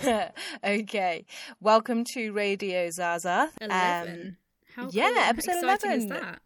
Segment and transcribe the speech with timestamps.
[0.64, 1.26] okay.
[1.60, 3.50] Welcome to Radio Zaza.
[3.60, 4.36] Um, Eleven.
[4.74, 5.18] How yeah, cool.
[5.18, 6.22] episode exciting is 11.
[6.22, 6.40] that?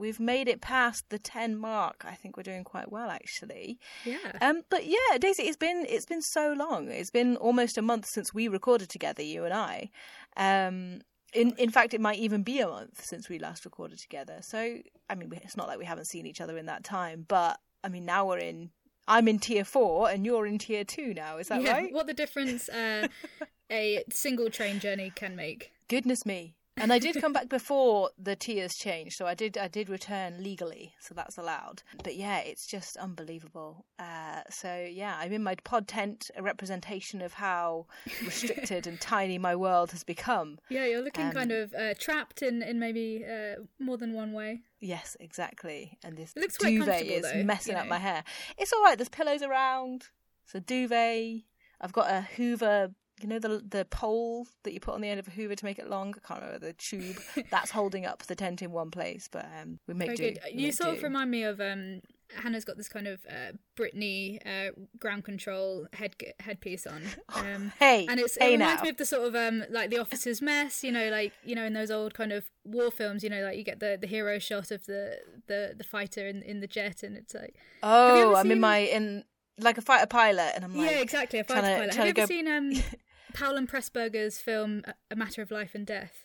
[0.00, 2.04] we've made it past the 10 mark.
[2.06, 3.78] I think we're doing quite well actually.
[4.04, 4.16] Yeah.
[4.40, 6.88] Um but yeah, Daisy, it's been it's been so long.
[6.90, 9.90] It's been almost a month since we recorded together, you and I.
[10.36, 11.02] Um
[11.34, 14.38] in in fact it might even be a month since we last recorded together.
[14.40, 14.78] So,
[15.10, 17.88] I mean, it's not like we haven't seen each other in that time, but I
[17.88, 18.70] mean, now we're in
[19.10, 21.38] I'm in tier 4 and you're in tier 2 now.
[21.38, 21.72] Is that yeah.
[21.72, 21.92] right?
[21.92, 23.08] What the difference uh,
[23.70, 25.72] a single train journey can make.
[25.88, 26.54] Goodness me.
[26.80, 30.42] And I did come back before the tiers changed, so I did I did return
[30.42, 31.82] legally, so that's allowed.
[32.02, 33.84] But yeah, it's just unbelievable.
[33.98, 37.86] Uh, so yeah, I'm in my pod tent, a representation of how
[38.24, 40.58] restricted and tiny my world has become.
[40.70, 44.32] Yeah, you're looking Um, kind of uh, trapped in in maybe uh, more than one
[44.32, 44.60] way.
[44.80, 45.98] Yes, exactly.
[46.04, 47.90] And this It looks duvet is though, messing up know.
[47.90, 48.24] my hair.
[48.56, 48.96] It's all right.
[48.96, 50.04] There's pillows around.
[50.44, 51.42] It's a duvet.
[51.80, 52.92] I've got a Hoover.
[53.22, 55.64] You know the the pole that you put on the end of a Hoover to
[55.64, 56.14] make it long.
[56.16, 57.18] I can't remember the tube.
[57.50, 60.24] That's holding up the tent in one place, but um, we make Very do.
[60.34, 60.40] good.
[60.54, 62.00] we You make sort of remind me of um,
[62.36, 67.02] Hannah's got this kind of uh, Britney uh, ground control head headpiece on.
[67.34, 68.84] Um, Hey, and it's, hey it reminds now.
[68.84, 71.64] me of the sort of um like the officer's mess you know like you know
[71.64, 74.38] in those old kind of war films you know like you get the the hero
[74.38, 78.50] shot of the the the fighter in in the jet and it's like Oh, I'm
[78.50, 79.24] in my in
[79.58, 82.10] like a fighter pilot, and I'm like, yeah exactly a fighter to- pilot have you
[82.10, 82.72] ever go- seen um
[83.32, 86.24] Powell and Pressburger's film A- matter of life and death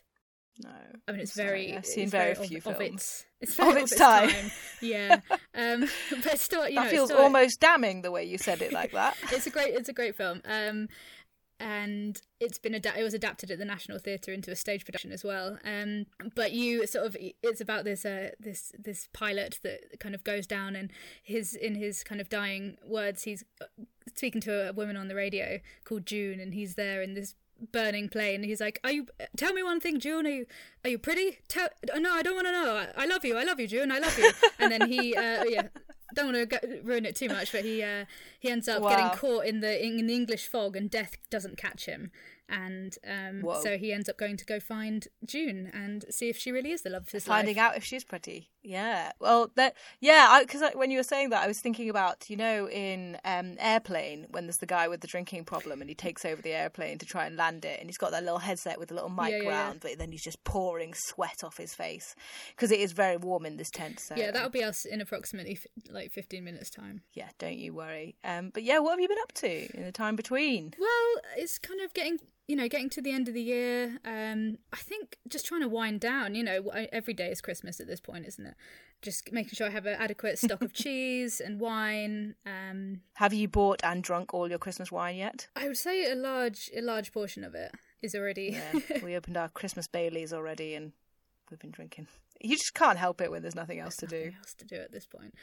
[0.63, 0.69] no.
[1.05, 1.77] I mean, it's sorry, very.
[1.77, 2.79] I've seen it's very few of, films.
[2.79, 3.25] its.
[3.41, 4.51] It's Of very its time.
[4.81, 5.19] Yeah,
[5.53, 5.85] um,
[6.23, 8.93] but still, you that it's feels still- almost damning the way you said it like
[8.93, 9.17] that.
[9.33, 10.87] it's a great it's a great film um
[11.59, 15.11] and it's been ada- it was adapted at the National Theatre into a stage production
[15.11, 15.57] as well.
[15.65, 20.23] Um but you sort of it's about this uh this this pilot that kind of
[20.23, 20.91] goes down and
[21.23, 23.65] his in his kind of dying words he's uh,
[24.15, 27.35] speaking to a woman on the radio called June and he's there in this
[27.71, 29.07] burning plane he's like are you
[29.37, 30.45] tell me one thing June are you
[30.83, 31.39] are you pretty?
[31.47, 32.75] Tell no I don't want to know.
[32.75, 34.29] I, I love you I love you June I love you.
[34.59, 35.67] And then he uh yeah
[36.15, 38.05] don't want to go, ruin it too much, but he uh,
[38.39, 38.89] he ends up Wow.
[38.89, 42.11] getting caught in the in, the English fog, and death doesn't catch him,
[42.49, 46.51] and um, so he ends up going to go find June and see if she
[46.51, 47.55] really is the love of his Finding life.
[47.57, 48.49] Finding out if she's pretty.
[48.61, 49.11] Yeah.
[49.19, 52.67] Well, that yeah, because when you were saying that, I was thinking about you know
[52.69, 56.41] in um, airplane when there's the guy with the drinking problem and he takes over
[56.41, 58.93] the airplane to try and land it, and he's got that little headset with a
[58.93, 59.49] little mic Yeah, yeah, yeah.
[59.65, 62.15] round, but then he's just pouring sweat off his face
[62.55, 63.99] because it is very warm in this tent.
[63.99, 67.01] So Yeah, that'll be us in approximately f- like fifteen minutes time.
[67.13, 68.15] yeah, don't you worry.
[68.23, 70.73] Um, but yeah, what have you been up to in the time between?
[70.79, 72.17] Well, it's kind of getting
[72.47, 73.99] you know getting to the end of the year.
[74.05, 76.35] Um, I think just trying to wind down.
[76.35, 78.55] You know, every day is Christmas at this point, isn't it?
[79.01, 82.35] Just making sure I have an adequate stock of cheese and wine.
[82.45, 85.47] Um, Have you bought and drunk all your Christmas wine yet?
[85.55, 88.57] I would say a large a large portion of it is already.
[88.59, 90.91] Yeah, we opened our Christmas Baileys already, and
[91.49, 92.07] we've been drinking.
[92.41, 94.17] You just can't help it when there's nothing else to do.
[94.17, 95.33] Nothing else to do at this point.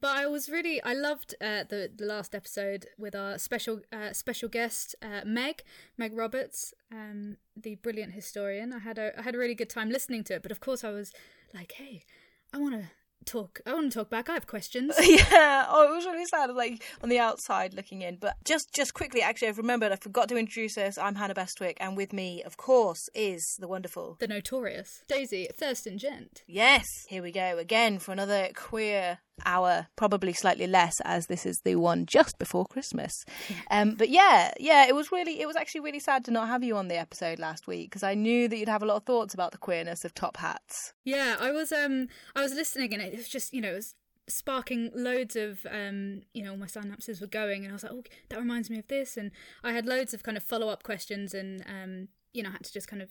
[0.00, 4.12] But I was really I loved uh, the the last episode with our special uh,
[4.12, 5.62] special guest uh, Meg
[5.96, 8.72] Meg Roberts, um, the brilliant historian.
[8.72, 10.42] I had a I had a really good time listening to it.
[10.42, 11.12] But of course I was
[11.54, 12.04] like, hey,
[12.52, 12.90] I want to
[13.24, 13.60] talk.
[13.66, 14.28] I want to talk back.
[14.28, 14.94] I have questions.
[15.00, 15.66] yeah.
[15.68, 16.50] Oh, it was really sad.
[16.54, 18.16] Like on the outside looking in.
[18.16, 19.92] But just just quickly, actually, I've remembered.
[19.92, 20.98] I forgot to introduce us.
[20.98, 24.16] I'm Hannah Bestwick, and with me, of course, is the wonderful.
[24.20, 26.42] the notorious Daisy Thurston Gent.
[26.46, 31.60] Yes, here we go again for another queer hour, probably slightly less as this is
[31.60, 33.24] the one just before Christmas.
[33.70, 36.64] Um, but yeah, yeah, it was really, it was actually really sad to not have
[36.64, 39.04] you on the episode last week because I knew that you'd have a lot of
[39.04, 40.94] thoughts about the queerness of top hats.
[41.04, 43.94] Yeah, I was um I was listening and it was just you know it was
[44.28, 47.92] sparking loads of um you know all my synapses were going and I was like
[47.92, 49.30] oh that reminds me of this and
[49.64, 52.64] I had loads of kind of follow up questions and um you know I had
[52.64, 53.08] to just kind of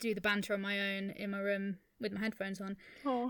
[0.00, 2.76] do the banter on my own in my room with my headphones on.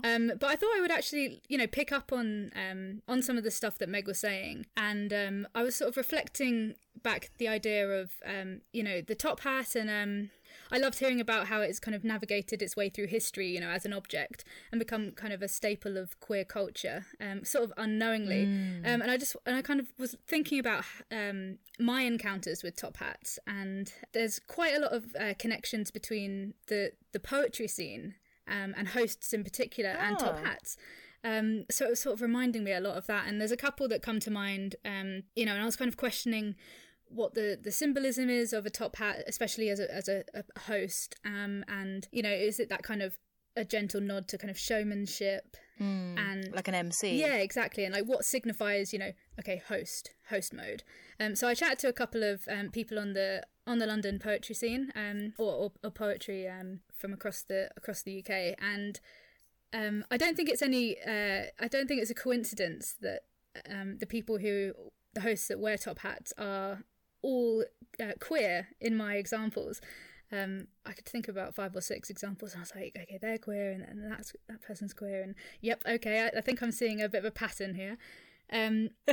[0.03, 3.37] Um, but I thought I would actually, you know, pick up on um, on some
[3.37, 7.31] of the stuff that Meg was saying, and um, I was sort of reflecting back
[7.37, 10.29] the idea of, um, you know, the top hat, and um,
[10.71, 13.69] I loved hearing about how it's kind of navigated its way through history, you know,
[13.69, 17.73] as an object and become kind of a staple of queer culture, um, sort of
[17.77, 18.43] unknowingly.
[18.85, 22.75] Um, and I just and I kind of was thinking about um, my encounters with
[22.75, 28.15] top hats, and there's quite a lot of uh, connections between the the poetry scene
[28.47, 30.43] um, and hosts in particular and top Oh.
[30.45, 30.77] hats.
[31.23, 33.27] Um, so it was sort of reminding me a lot of that.
[33.27, 35.89] And there's a couple that come to mind, um, you know, and I was kind
[35.89, 36.55] of questioning
[37.07, 40.43] what the, the symbolism is of a top hat, especially as a, as a, a
[40.61, 41.15] host.
[41.25, 43.17] Um, and, you know, is it that kind of
[43.57, 47.19] a gentle nod to kind of showmanship and like an MC.
[47.19, 47.83] yeah, exactly.
[47.85, 50.83] And like what signifies, you know, okay, host, host mode.
[51.19, 54.19] Um, so I chatted to a couple of um, people on the on the London
[54.19, 58.99] poetry scene, um, or, or, or poetry um, from across the across the UK, and
[59.73, 60.97] um, I don't think it's any.
[60.99, 63.21] Uh, I don't think it's a coincidence that
[63.69, 64.73] um, the people who
[65.13, 66.83] the hosts that wear top hats are
[67.21, 67.63] all
[67.99, 69.81] uh, queer in my examples.
[70.31, 73.37] Um, I could think about five or six examples, and I was like, okay, they're
[73.37, 77.01] queer, and, and that's that person's queer, and yep, okay, I, I think I'm seeing
[77.01, 77.97] a bit of a pattern here.
[78.51, 78.89] Um,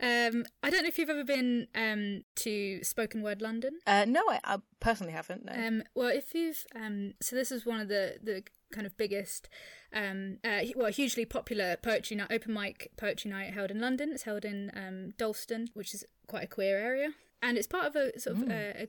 [0.00, 3.78] um, I don't know if you've ever been um, to Spoken Word London.
[3.86, 5.44] Uh, no, I, I personally haven't.
[5.44, 5.52] No.
[5.52, 8.42] Um, well, if you've um, so this is one of the the
[8.72, 9.48] kind of biggest,
[9.92, 14.10] um, uh, well, hugely popular poetry night, open mic poetry night held in London.
[14.12, 17.10] It's held in um, Dalston, which is quite a queer area,
[17.42, 18.50] and it's part of a sort of Mm.
[18.50, 18.88] uh, a,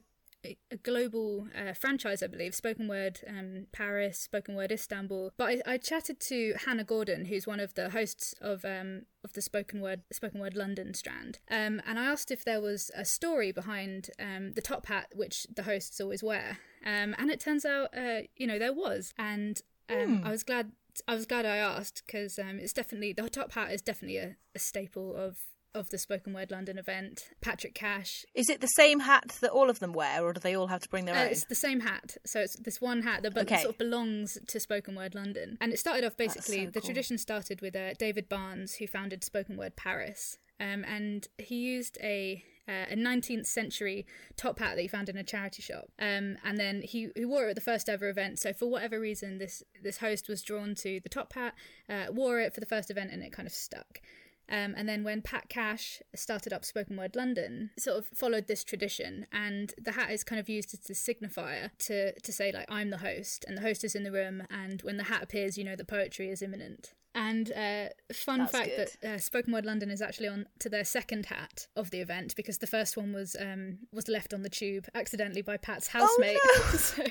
[0.71, 2.55] a global uh, franchise, I believe.
[2.55, 5.31] Spoken Word um, Paris, Spoken Word Istanbul.
[5.37, 9.33] But I, I chatted to Hannah Gordon, who's one of the hosts of um, of
[9.33, 13.05] the Spoken Word Spoken Word London strand, um, and I asked if there was a
[13.05, 16.59] story behind um, the top hat which the hosts always wear.
[16.85, 20.71] Um, and it turns out, uh, you know, there was, and um, I was glad.
[21.07, 24.35] I was glad I asked because um, it's definitely the top hat is definitely a,
[24.55, 25.37] a staple of
[25.77, 27.29] of the Spoken Word London event.
[27.41, 30.55] Patrick Cash, Is it the same hat that all of them wear, or do they
[30.55, 31.27] all have to bring their uh, own?
[31.31, 33.57] it's the same hat, so it's this one hat that Okay.
[33.61, 35.57] sort of belongs to Spoken Word London.
[35.61, 36.65] And it started off basically.
[36.65, 36.87] so the cool.
[36.87, 41.97] tradition started with uh, David Barnes, who founded Spoken Word Paris, um, and he used
[42.01, 46.35] a uh, a 19th century top hat that he found in a charity shop, um,
[46.43, 48.39] and then he, he wore it at the first ever event.
[48.39, 51.53] So for whatever reason, this this host was drawn to the top hat,
[51.89, 54.01] uh, wore it for the first event, and it kind of stuck.
[54.49, 58.63] Um, and then when Pat Cash started up Spoken Word London, sort of followed this
[58.63, 62.65] tradition, and the hat is kind of used as a signifier to to say like
[62.69, 65.57] I'm the host, and the host is in the room, and when the hat appears,
[65.57, 66.93] you know the poetry is imminent.
[67.15, 68.89] And uh, fun That's fact good.
[69.01, 72.35] that uh, Spoken Word London is actually on to their second hat of the event
[72.35, 76.37] because the first one was um, was left on the tube accidentally by Pat's housemate,
[76.41, 76.77] Oh, no.
[76.77, 77.03] so,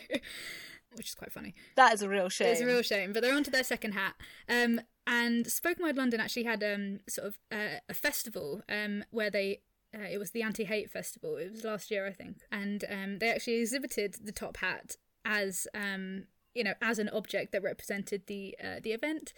[0.96, 1.54] which is quite funny.
[1.76, 2.48] that is a real shame.
[2.48, 4.14] It's a real shame, but they're on to their second hat.
[4.48, 9.30] Um, and Spoken Word London actually had um, sort of uh, a festival um, where
[9.30, 9.60] they.
[9.94, 11.36] Uh, it was the Anti-Hate Festival.
[11.36, 15.66] It was last year, I think, and um, they actually exhibited the top hat as
[15.74, 19.32] um, you know as an object that represented the uh, the event.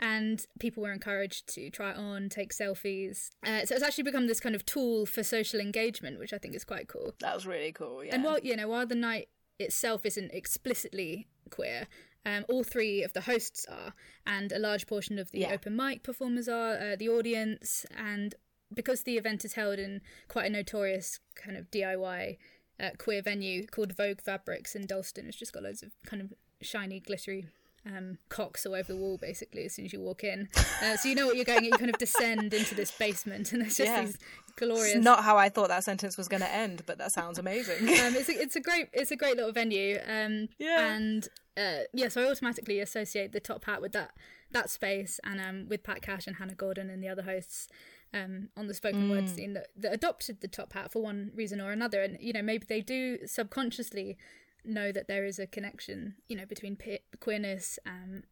[0.00, 3.30] And people were encouraged to try it on, take selfies.
[3.46, 6.56] Uh, so it's actually become this kind of tool for social engagement, which I think
[6.56, 7.14] is quite cool.
[7.20, 8.02] That was really cool.
[8.04, 8.16] Yeah.
[8.16, 9.28] And while you know, while the night
[9.58, 11.86] itself isn't explicitly queer,
[12.26, 13.94] um, all three of the hosts are,
[14.26, 15.52] and a large portion of the Yeah.
[15.52, 18.34] open mic performers are, uh, the audience, and
[18.72, 22.38] because the event is held in quite a notorious kind of DIY
[22.80, 26.32] uh, queer venue called Vogue Fabrics in Dalston, it's just got loads of kind of
[26.60, 27.46] shiny, glittery.
[27.86, 30.48] Um, cocks all over the wall, basically, as soon as you walk in.
[30.82, 31.64] Uh, so you know what you're going.
[31.66, 34.04] You kind of descend into this basement, and there's just Yeah.
[34.06, 34.16] these
[34.56, 37.38] glorious It's not how I thought that sentence was going to end, but that sounds
[37.38, 37.80] amazing.
[37.82, 39.98] um, it's a, it's a great it's a great little venue.
[40.08, 40.94] Um, Yeah.
[40.94, 41.28] And
[41.58, 44.12] uh, yeah, so I automatically associate the top hat with that
[44.52, 47.68] that space, and um, with Pat Cash and Hannah Gordon and the other hosts
[48.14, 49.34] um, on the spoken word Mm.
[49.34, 52.40] scene that, that adopted the top hat for one reason or another, and you know
[52.42, 54.16] maybe they do subconsciously
[54.64, 58.22] know that there is a connection, you know, between pe- queerness um,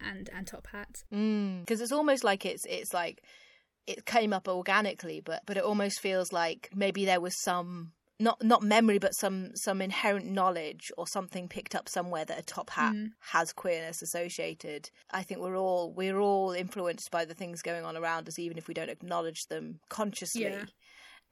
[0.00, 1.04] and and top hats.
[1.10, 3.22] because it's almost like it's it's like
[3.86, 8.42] it came up organically, but but it almost feels like maybe there was some not
[8.44, 12.70] not memory, but some some inherent knowledge or something picked up somewhere that a top
[12.70, 14.90] hat has queerness associated.
[15.10, 18.58] I think we're all we're all influenced by the things going on around us, even
[18.58, 20.42] if we don't acknowledge them consciously.
[20.42, 20.64] Yeah.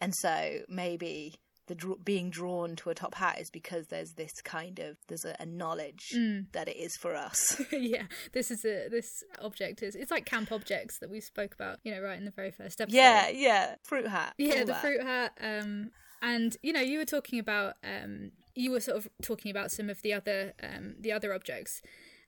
[0.01, 1.35] And so maybe
[1.69, 5.25] the dr- being drawn to a top hat is because there's this kind of there's
[5.25, 6.15] a, a knowledge
[6.53, 7.61] that it is for us.
[7.73, 11.79] yeah, this is a this object is it's like camp objects that we spoke about,
[11.85, 12.97] you know, right in the very first episode.
[12.97, 14.35] yeah, yeah, fruit hat.
[14.39, 14.81] yeah the that.
[14.81, 15.91] fruit hat um
[16.23, 19.89] and you know you were talking about um you were sort of talking about some
[19.89, 21.81] of the other um the other objects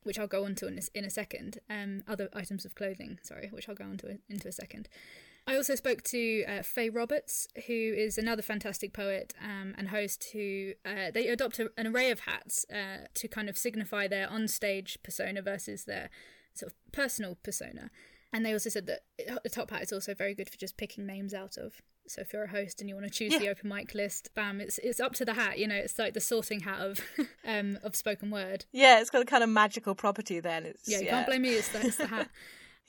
[0.02, 3.18] which I'll go on to in a, in a second um other items of clothing
[3.22, 4.88] sorry which I'll go on to into a second
[5.46, 10.30] I also spoke to uh, Faye Roberts, who is another fantastic poet um, and host.
[10.32, 14.28] Who uh, they adopt a, an array of hats uh, to kind of signify their
[14.28, 16.10] onstage persona versus their
[16.54, 17.90] sort of personal persona.
[18.32, 19.00] And they also said that
[19.42, 21.82] the top hat is also very good for just picking names out of.
[22.06, 24.60] So if you're a host and you want to choose the open mic list, bam,
[24.60, 25.58] it's it's up to the hat.
[25.58, 27.00] You know, it's like the sorting hat of
[27.46, 28.66] um of spoken word.
[28.72, 30.40] Yeah, it's got a kind of magical property.
[30.40, 31.50] Then it's Yeah, you can't blame me.
[31.50, 32.28] It's the, it's the hat.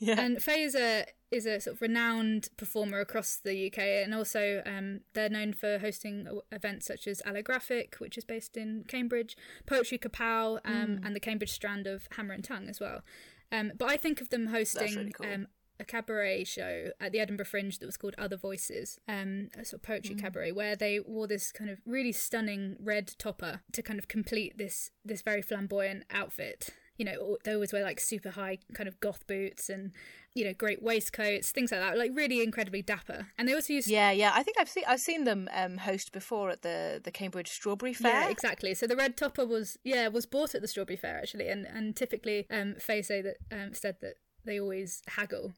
[0.02, 4.14] Yeah, And Faye is a is a sort of renowned performer across the UK, and
[4.14, 9.38] also um, they're known for hosting events such as Allographic, which is based in Cambridge,
[9.66, 11.06] Poetry Kapow, um, Mm.
[11.06, 13.02] and the Cambridge strand of Hammer and Tongue as well.
[13.50, 15.26] Um, but I think of them hosting really cool.
[15.32, 15.48] um,
[15.80, 19.80] a cabaret show at the Edinburgh Fringe that was called Other Voices, um, a sort
[19.80, 24.00] of poetry cabaret, where they wore this kind of really stunning red topper to kind
[24.00, 26.72] of complete this this very flamboyant outfit.
[27.02, 29.92] You know, they always wear like super high kind of goth boots and
[30.36, 33.28] you know great waistcoats, things like that, like really incredibly dapper.
[33.38, 34.32] And they also used Yeah, yeah.
[34.36, 37.94] I think I've seen I've seen them um, host before at the the Cambridge Strawberry
[37.94, 38.12] Fair.
[38.12, 38.76] Yeah, exactly.
[38.76, 41.96] So the red topper was yeah was bought at the strawberry fair actually, and and
[41.96, 44.16] typically um, Faye say that um, said that
[44.46, 45.54] they always haggle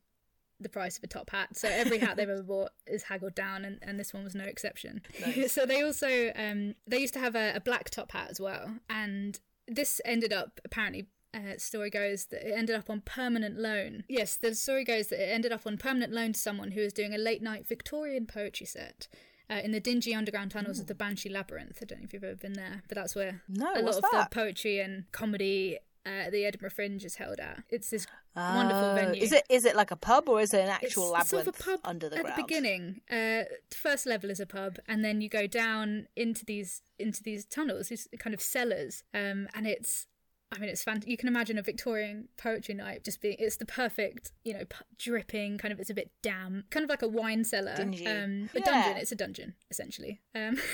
[0.64, 1.56] the price of a top hat.
[1.56, 4.46] So every hat they've ever bought is haggled down, and, and this one was no
[4.46, 5.02] exception.
[5.48, 8.76] so they also um, they used to have a, a black top hat as well,
[8.90, 11.08] and this ended up apparently.
[11.34, 14.04] Uh, story goes that it ended up on permanent loan.
[14.08, 16.94] Yes, the story goes that it ended up on permanent loan to someone who was
[16.94, 19.08] doing a late night Victorian poetry set
[19.50, 21.80] uh, in the dingy underground tunnels of the Banshee Labyrinth.
[21.82, 24.02] I don't know if you've ever been there, but that's where No, a lot of
[24.12, 24.30] that?
[24.30, 27.63] the poetry and comedy uh, the Edinburgh Fringe is held at.
[27.70, 29.22] It's this wonderful Oh, venue.
[29.24, 31.48] Is it is it like a pub or is it an It's actual sort labyrinth
[31.48, 32.38] of a pub under the at ground?
[32.38, 33.02] the beginning.
[33.10, 37.46] Uh, first level is a pub, and then you go down into these into these
[37.46, 40.06] tunnels, these kind of cellars, um, and it's.
[40.55, 41.01] I mean, it's fun.
[41.05, 43.36] You can imagine a Victorian poetry night just being.
[43.39, 45.79] It's the perfect, you know, p- dripping kind of.
[45.79, 47.75] It's a bit damp, kind of like a wine cellar.
[47.75, 48.05] Dingy.
[48.07, 48.65] Um, a Yeah.
[48.65, 48.98] dungeon.
[48.98, 50.22] It's a dungeon essentially.
[50.36, 50.57] Um,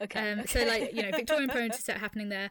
[0.00, 2.50] Okay, um, So like you know, Victorian poetry set happening there,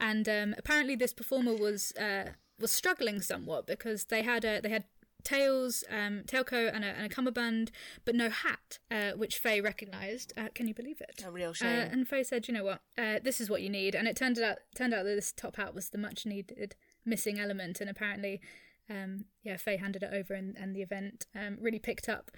[0.00, 4.68] and um, apparently this performer was uh, was struggling somewhat because they had a they
[4.68, 4.84] had
[5.24, 7.70] tails, um, tailcoat, and a, and a cummerbund,
[8.04, 10.32] but no hat, uh, which Faye recognised.
[10.36, 11.22] Uh, can you believe it?
[11.26, 11.88] A real Uh, shame.
[11.92, 12.80] and Faye said, "You know what?
[12.96, 15.56] Uh, this is what you need." And it turned out turned out that this top
[15.56, 18.40] hat was the much needed missing element, and apparently,
[18.90, 22.30] um, yeah, Faye handed it over, and, and the event um, really picked up.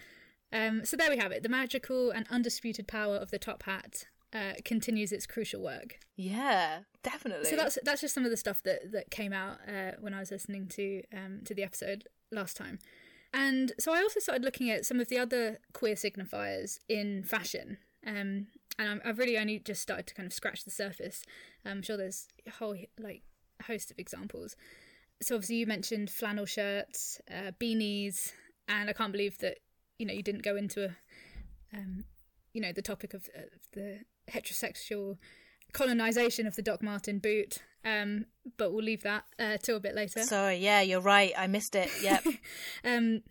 [0.52, 1.42] Um, so there we have it.
[1.44, 5.98] The magical and undisputed power of the top hat uh, continues its crucial work.
[6.16, 7.48] yeah, definitely.
[7.48, 10.18] So that's that's just some of the stuff that that came out uh, when I
[10.20, 12.78] was listening to um, to the episode last time.
[13.32, 17.78] And so I also started looking at some of the other queer signifiers in fashion.
[18.06, 21.22] Um, and I'm, I've really only just started to kind of scratch the surface.
[21.64, 23.22] I'm sure there's a whole like
[23.66, 24.56] host of examples.
[25.22, 28.32] So obviously you mentioned flannel shirts, uh, beanies,
[28.68, 29.58] and I can't believe that
[29.98, 30.96] you know you didn't go into a
[31.76, 32.04] um,
[32.54, 35.18] you know the topic of, of the heterosexual
[35.72, 37.58] colonization of the Doc Marten boot.
[37.84, 40.22] Um, but we'll leave that uh, till a bit later.
[40.22, 41.32] Sorry, yeah, you're right.
[41.36, 41.90] I missed it.
[42.02, 42.24] Yep.
[42.84, 43.22] Um,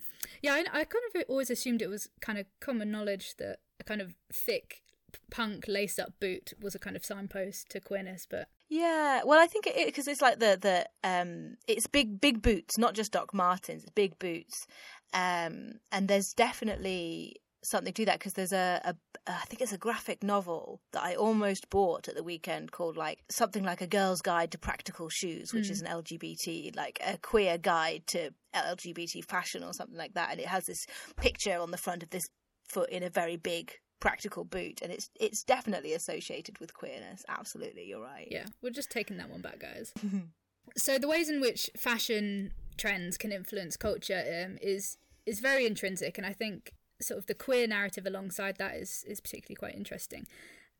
[0.42, 3.84] yeah, I, I kind of always assumed it was kind of common knowledge that a
[3.84, 4.82] kind of thick
[5.30, 9.46] punk lace up boot was a kind of signpost to queerness, but Yeah, well, I
[9.46, 13.34] think it because it's like the the um, it's big big boots, not just Doc
[13.34, 13.84] Martens.
[13.94, 14.66] Big boots,
[15.12, 18.94] um, and there's definitely something to that because there's a, a
[19.26, 23.20] I think it's a graphic novel that I almost bought at the weekend called like
[23.30, 27.58] something like a girl's guide to practical shoes, which is an LGBT like a queer
[27.58, 30.86] guide to LGBT fashion or something like that, and it has this
[31.16, 32.28] picture on the front of this
[32.68, 34.80] foot in a very big practical boot.
[34.82, 37.24] And it's it's definitely associated with queerness.
[37.28, 38.28] Absolutely you're right.
[38.30, 39.92] Yeah, we're just taking that one back, guys.
[40.76, 46.16] so the ways in which fashion trends can influence culture um, is is very intrinsic,
[46.16, 50.26] and I think sort of the queer narrative alongside that is is particularly quite interesting.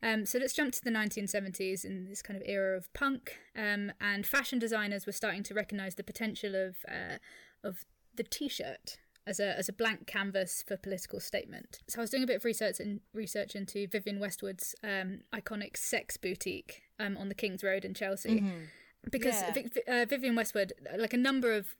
[0.02, 3.92] Um, so let's jump to the 1970s in this kind of era of punk, um,
[4.00, 7.18] and fashion designers were starting to recognise the potential of uh,
[7.62, 7.84] of
[8.14, 11.80] the t-shirt as a as a blank canvas for political statement.
[11.88, 15.76] So I was doing a bit of research and research into Vivienne Westwood's um, iconic
[15.76, 18.42] sex boutique um, on the King's Road in Chelsea,
[19.10, 19.42] because
[19.86, 20.02] Yeah.
[20.02, 21.76] Uh, Vivienne Westwood, like a number of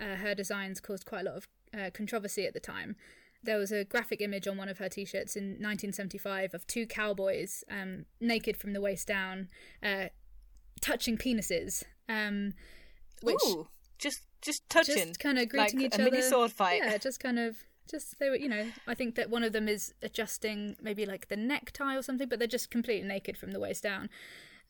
[0.00, 2.96] uh, her designs, caused quite a lot of uh, controversy at the time.
[3.44, 7.64] There was a graphic image on one of her t-shirts in 1975 of two cowboys
[7.70, 9.48] um, naked from the waist down,
[9.82, 10.06] uh,
[10.80, 11.84] touching penises.
[12.08, 12.54] Um,
[13.22, 16.10] which Ooh, just just touching, just kind of greeting like each a other.
[16.10, 16.82] mini sword fight.
[16.84, 17.56] Yeah, just kind of
[17.90, 18.70] just they were, you know.
[18.86, 22.38] I think that one of them is adjusting maybe like the necktie or something, but
[22.38, 24.10] they're just completely naked from the waist down.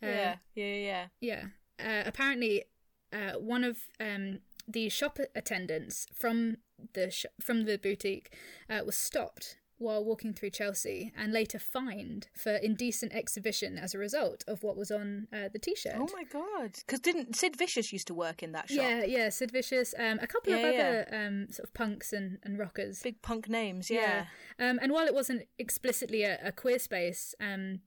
[0.02, 1.06] Uh, yeah, yeah, yeah.
[1.20, 1.44] yeah.
[1.78, 2.64] Uh, apparently,
[3.12, 6.58] uh, one of um, the shop attendants from
[6.94, 8.34] the sh- from the boutique
[8.68, 13.98] uh, was stopped while walking through Chelsea and later fined for indecent exhibition as a
[13.98, 15.94] result of what was on uh, the t-shirt.
[15.96, 16.78] Oh my god!
[16.86, 18.78] Because didn't Sid Vicious used to work in that shop?
[18.78, 22.38] Yeah, yeah, Sid Vicious, um, a couple of Yeah, other um, sort of punks and,
[22.44, 23.02] and rockers.
[23.02, 23.90] Big punk names.
[23.90, 24.26] Yeah.
[24.58, 27.80] Um, and while it wasn't explicitly a, a queer space, um,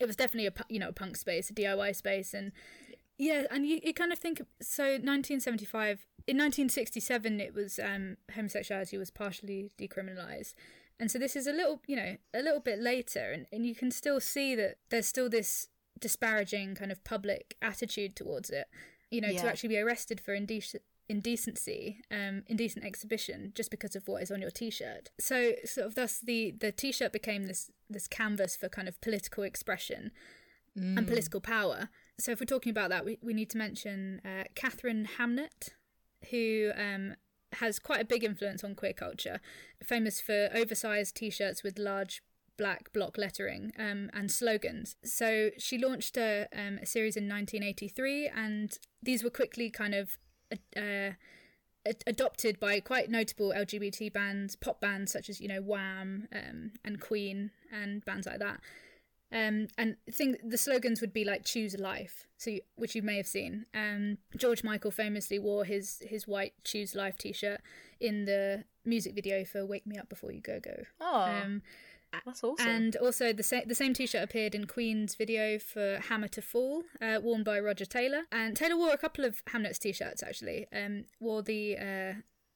[0.00, 2.52] it was definitely a you know a punk space, a DIY space, and
[3.18, 4.84] yeah, and you, you kind of think so.
[4.84, 10.54] 1975, in 1967, it was um, homosexuality was partially decriminalized,
[11.00, 13.74] and so this is a little you know a little bit later, and, and you
[13.74, 18.68] can still see that there's still this disparaging kind of public attitude towards it.
[19.10, 24.06] You know, to actually be arrested for indecent indecency, um, indecent exhibition, just because of
[24.06, 25.10] what is on your T-shirt.
[25.18, 29.42] So, sort of, thus the the T-shirt became this this canvas for kind of political
[29.42, 30.12] expression
[30.76, 31.88] and political power.
[32.20, 35.70] So, if we're talking about that, we, we need to mention uh, Katharine Hamnett,
[36.30, 37.14] who um,
[37.52, 39.40] has quite a big influence on queer culture,
[39.82, 42.22] famous for oversized T-shirts with large
[42.56, 44.96] black block lettering um, and slogans.
[45.04, 50.18] So she launched a, um, a series in 1983, and these were quickly kind of
[50.76, 51.12] uh,
[52.06, 57.00] adopted by quite notable LGBT bands, pop bands such as you know Wham um, and
[57.00, 58.60] Queen and bands like that.
[59.30, 63.16] Um, and think the slogans would be like "Choose Life," so you, which you may
[63.18, 63.66] have seen.
[63.74, 67.60] Um, George Michael famously wore his his white "Choose Life" T-shirt
[68.00, 71.62] in the music video for "Wake Me Up Before You Go Go." Oh, Um,
[72.24, 72.66] that's awesome.
[72.66, 76.84] and also the same the same T-shirt appeared in Queen's video for "Hammer to Fall,"
[77.02, 78.22] uh, worn by Roger Taylor.
[78.32, 80.66] And Taylor wore a couple of Hamnett's T-shirts actually.
[80.72, 82.12] Um, wore the uh,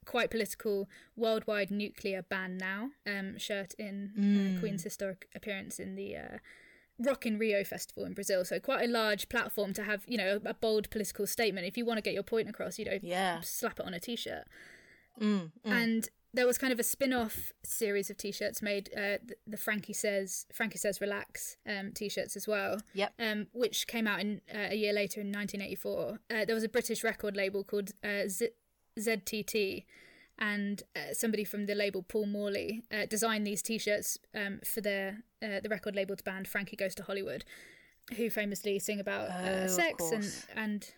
[0.06, 6.16] quite political "Worldwide Nuclear Ban Now" um, shirt in uh, Queen's historic appearance in the.
[6.16, 6.38] Uh,
[7.02, 10.40] Rock in Rio festival in Brazil, so quite a large platform to have, you know,
[10.44, 11.66] a bold political statement.
[11.66, 13.40] If you want to get your point across, you know, yeah.
[13.42, 14.44] slap it on a t-shirt.
[15.20, 15.50] Mm, mm.
[15.64, 19.92] And there was kind of a spin-off series of t-shirts made, uh, the, the Frankie
[19.92, 22.78] says Frankie says relax um, t-shirts as well.
[22.94, 23.12] Yep.
[23.18, 26.18] Um, which came out in uh, a year later in 1984.
[26.30, 28.50] Uh, there was a British record label called uh, Z-
[28.98, 29.84] ZTT,
[30.42, 35.22] and uh, somebody from the label Paul Morley uh, designed these t-shirts um, for their
[35.40, 37.44] uh, the record label's band Frankie Goes to Hollywood,
[38.16, 40.90] who famously sing about Oh, uh, of sex and and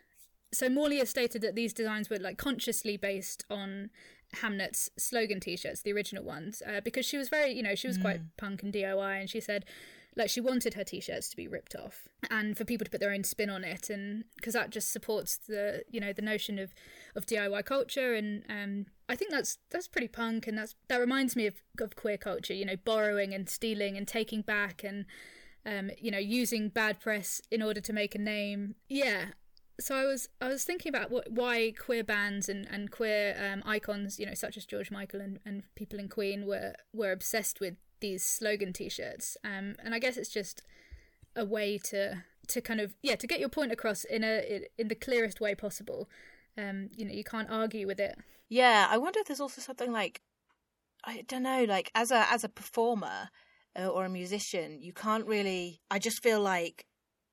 [0.53, 3.91] so Morley has stated that these designs were like consciously based on
[4.37, 7.99] Hamnett's slogan T-shirts, the original ones, uh, because she was very, you know, she was
[7.99, 9.65] quite punk and DIY, and she said
[10.17, 13.13] like she wanted her T-shirts to be ripped off and for people to put their
[13.13, 16.75] own spin on it, and because that just supports the, you know, the notion of
[17.15, 21.37] of DIY culture, and um, I think that's that's pretty punk, and that's that reminds
[21.37, 25.07] me of of queer culture, you know, borrowing and stealing and taking back and.
[25.67, 28.75] Um, you know, using bad press in order to make a name.
[28.91, 29.29] Yeah,
[29.81, 33.63] so I was I was thinking about what, why queer bands and and queer um,
[33.67, 37.61] icons, you know, such as George Michael and, and people in Queen were were obsessed
[37.61, 40.63] with these slogan T-shirts, um, and I guess it's just
[41.35, 44.89] a way to to kind of yeah to get your point across in a in
[44.89, 46.09] the clearest way possible.
[46.57, 48.15] Um, you know, you can't argue with it.
[48.49, 50.21] Yeah, I wonder if there's also something like
[51.05, 53.31] I don't know, like as a as a performer
[53.79, 55.81] uh, or a musician, you can't really.
[55.91, 56.87] I just feel like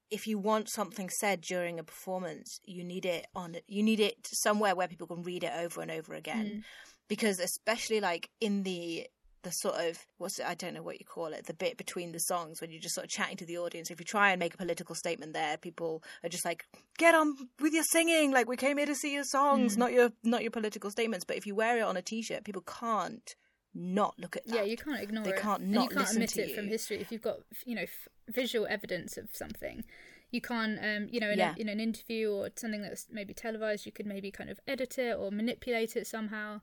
[0.10, 4.16] if you want something said during a performance, you need it on you need it
[4.26, 6.64] somewhere where people can read it over and over again,
[7.08, 9.08] because especially like in the
[9.44, 12.12] the sort of what's it, I don't know what you call it the bit between
[12.12, 14.40] the songs when you're just sort of chatting to the audience if you try and
[14.40, 16.66] make a political statement there people are just like
[16.98, 20.12] get on with your singing like we came here to see your songs not your
[20.24, 23.36] not your political statements but if you wear it on a t-shirt people can't
[23.74, 25.36] not look at that Yeah, you can't ignore They it.
[25.38, 26.98] They can't and not you can't omit it from history.
[26.98, 29.86] If you've got you know f- visual evidence of something,
[30.30, 31.54] you can't um you know in, Yeah.
[31.58, 34.98] a, in an interview or something that's maybe televised, you could maybe kind of edit
[34.98, 36.60] it or manipulate it somehow.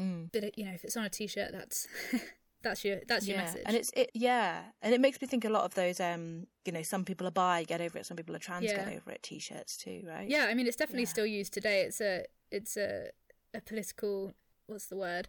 [0.00, 0.30] Mm.
[0.32, 1.86] But it, you know if it's on a t-shirt, that's
[2.62, 3.62] that's your that's your yeah message.
[3.66, 6.70] and it's it yeah and it makes me think a lot of those um you
[6.72, 8.84] know some people are bi get over it some people are trans Yeah.
[8.84, 11.08] get over it t-shirts too right yeah, I mean it's definitely Yeah.
[11.08, 11.82] still used today.
[11.82, 13.08] It's a it's a
[13.54, 14.32] a political
[14.66, 15.28] what's the word?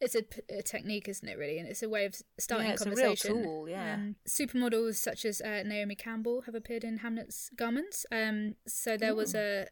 [0.00, 0.22] It's a
[0.62, 1.36] technique, isn't it?
[1.36, 3.42] Really, and it's a way of starting Yeah, it's a real conversation.
[3.44, 3.94] tool, yeah.
[3.94, 8.06] Um, supermodels such as uh, Naomi Campbell have appeared in Hamnett's garments.
[8.10, 9.66] Um, so there was a,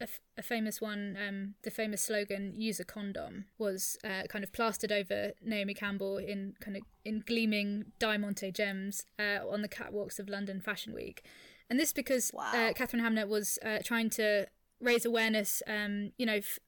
[0.00, 1.16] a f- a famous one.
[1.26, 6.18] Um, the famous slogan "Use a condom" was uh, kind of plastered over Naomi Campbell
[6.18, 11.24] in kind of in gleaming diamante gems uh, on the catwalks of London Fashion Week.
[11.70, 12.52] And this because Wow.
[12.54, 14.46] uh, Katharine Hamnett was uh, trying to
[14.80, 16.58] raise awareness, um, you know, f-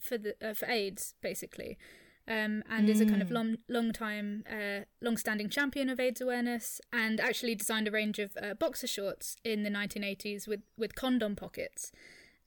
[0.00, 1.78] for the uh, for AIDS basically,
[2.26, 6.20] um, and is a kind of long long time uh, long standing champion of AIDS
[6.20, 10.94] awareness, and actually designed a range of uh, boxer shorts in the 1980s with with
[10.94, 11.92] condom pockets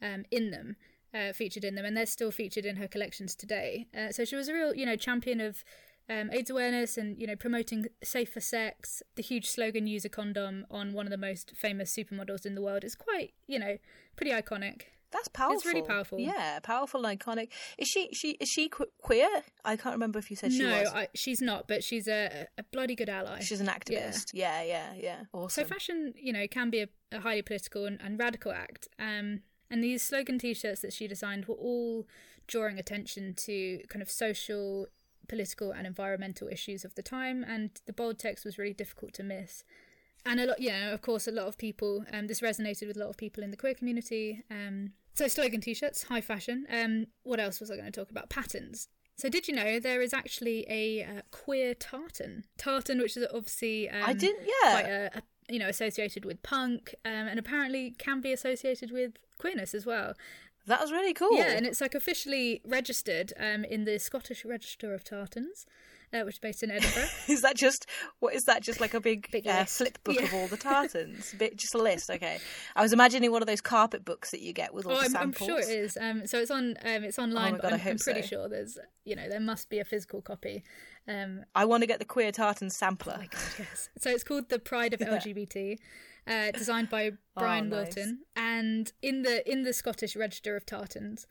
[0.02, 0.76] um, in them.
[1.14, 3.86] Uh, featured in them, and they're still featured in her collections today.
[3.94, 5.62] Uh, so she was a real, you know, champion of
[6.10, 9.04] um, AIDS awareness and you know promoting safer sex.
[9.18, 12.62] The huge slogan "Use a condom" on one of the most famous supermodels in the
[12.62, 13.76] world is quite, you know,
[14.16, 14.84] pretty iconic.
[15.12, 16.18] that's powerful It's really powerful.
[16.18, 19.28] yeah powerful and iconic is she she is she queer
[19.66, 22.48] i can't remember if you said she no, was I, she's not, but she's a,
[22.58, 23.42] a bloody good ally.
[23.42, 27.20] she's an activist yeah yeah yeah, So awesome fashion, you know, can be a, a
[27.20, 28.88] highly political and, and radical act.
[28.98, 32.06] Um, and these slogan T-shirts that she designed were all
[32.48, 34.88] drawing attention to kind of social,
[35.28, 37.44] political, and environmental issues of the time.
[37.48, 39.64] And the bold text was really difficult to miss.
[40.26, 42.06] And a lot, you know, of course, a lot of people.
[42.14, 44.44] Um, this resonated with a lot of people in the queer community.
[44.52, 46.66] Um, So slogan t-shirts, high fashion.
[46.70, 48.30] Um, what else was I going to talk about?
[48.30, 48.88] Patterns.
[49.18, 52.46] So did you know there is actually a uh, queer tartan?
[52.58, 54.46] Tartan, which is obviously um, I didn't.
[54.62, 55.10] quite Yeah.
[55.14, 55.22] a, a,
[55.54, 60.13] you know associated with punk, um, and apparently can be associated with queerness as well.
[60.67, 61.36] That was really cool.
[61.38, 65.65] Yeah, and it's like officially registered um, in the Scottish Register of Tartans,
[66.13, 67.08] uh, which is based in Edinburgh.
[67.27, 67.88] is that just
[68.19, 68.62] what is that?
[68.62, 70.25] Just like a big, Big uh, flip book Yeah.
[70.25, 71.34] of all the tartans?
[71.38, 72.12] Bit, just a list.
[72.12, 72.38] Okay.
[72.75, 75.06] I was imagining one of those carpet books that you get with all oh, the
[75.06, 75.47] I'm, I'm samples.
[75.47, 75.97] sure it is.
[75.99, 76.75] Um, so it's on.
[76.86, 77.54] Um, it's online.
[77.54, 78.27] my but God, I'm, I'm pretty so.
[78.27, 78.77] sure there's.
[79.04, 80.63] You know, there must be a physical copy.
[81.08, 83.15] Um, I want to get the queer tartan sampler.
[83.17, 83.89] Oh god, yes.
[83.97, 85.77] So it's called the Pride of LGBT,
[86.28, 87.96] uh, designed by Brian Oh, nice.
[87.96, 91.26] Wilton, and in the in the Scottish Register of Tartans.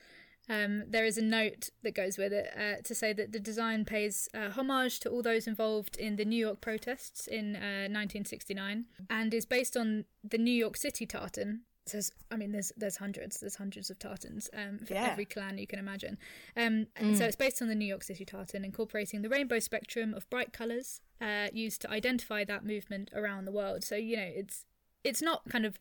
[0.48, 3.85] Um, there is a note that goes with it uh, to say that the design
[3.85, 8.87] pays uh, homage to all those involved in the New York protests in uh, 1969
[9.09, 11.61] and is based on the New York City tartan.
[11.87, 12.00] So
[12.33, 15.11] I mean, there's there's hundreds, there's hundreds of tartans um, for Yeah.
[15.12, 16.18] every clan you can imagine.
[16.57, 20.14] Um, and So it's based on the New York City tartan, incorporating the rainbow spectrum
[20.14, 23.85] of bright colours uh, used to identify that movement around the world.
[23.85, 24.64] So you know, it's
[25.04, 25.78] it's not kind of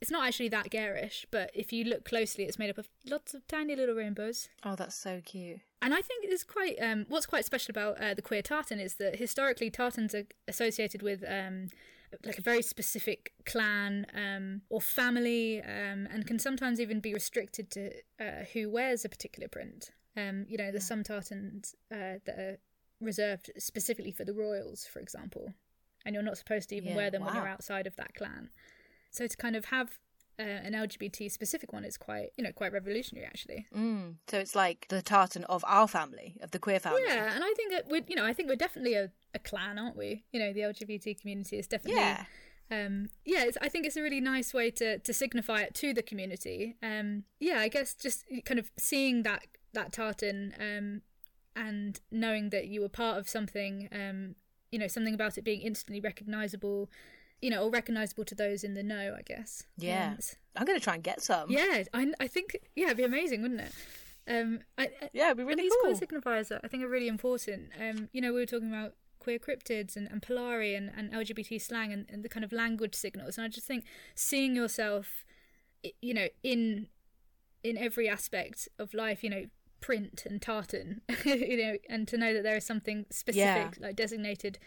[0.00, 3.32] it's not actually that garish, but if you look closely, it's made up of lots
[3.32, 4.50] of tiny little rainbows.
[4.62, 5.60] Oh, that's so cute.
[5.80, 8.96] And I think it's quite um, what's quite special about uh, the queer tartan is
[8.96, 11.68] that historically tartans are associated with um,
[12.24, 17.70] like a very specific clan um, or family, um, and can sometimes even be restricted
[17.70, 17.90] to
[18.20, 19.90] uh, who wears a particular print.
[20.16, 22.58] Um, you know, there's some tartans uh, that are
[23.00, 25.54] reserved specifically for the royals, for example,
[26.04, 28.50] and you're not supposed to even Yeah, wear them when you're outside of that clan.
[29.10, 29.98] So to kind of have
[30.38, 33.66] uh, an LGBT specific one is quite, you know, quite revolutionary actually.
[33.74, 34.16] Mm.
[34.28, 37.02] So it's like the tartan of our family, of the queer family.
[37.06, 39.78] Yeah, and I think that we're, you know, I think we're definitely a, a clan,
[39.78, 40.24] aren't we?
[40.32, 42.24] You know, the LGBT community is definitely, Yeah.
[42.70, 43.44] um, yeah.
[43.44, 46.76] It's, I think it's a really nice way to to signify it to the community.
[46.82, 51.02] Um, yeah, I guess just kind of seeing that that tartan, um,
[51.54, 54.34] and knowing that you were part of something, um,
[54.74, 56.90] you know, something about it being instantly recognizable,
[57.40, 59.14] you know, or recognizable to those in the know.
[59.16, 59.62] I guess.
[59.78, 60.14] Yeah.
[60.18, 60.18] Um,
[60.56, 61.48] I'm to try and get some.
[61.48, 63.72] yeah, I, I think yeah, it'd be amazing, wouldn't it?
[64.26, 65.94] Um, I, I, Yeah, it'd be really these cool.
[65.94, 67.70] queer signifiers, are, I think, are really important.
[67.80, 71.60] Um, you know, we were talking about queer cryptids and, and Polari and, and LGBT
[71.60, 73.84] slang and, and the kind of language signals, and I just think
[74.16, 75.24] seeing yourself,
[76.02, 76.88] you know, in
[77.62, 79.44] in every aspect of life, you know,
[79.84, 84.58] print and tartan, you know, and to know that there is something specific, like designated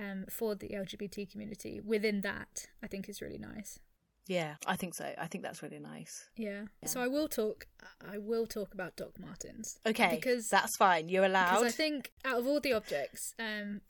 [0.00, 3.78] um, for the LGBT community within that, I think is really nice.
[4.26, 5.14] Yeah, I think so.
[5.16, 6.28] I think that's really nice.
[6.36, 6.62] Yeah.
[6.84, 7.68] So I will talk.
[8.12, 9.78] I will talk about Doc Martens.
[9.86, 11.08] Okay, Because that's fine.
[11.08, 11.60] You're allowed.
[11.60, 13.82] because I think out of all the objects, um,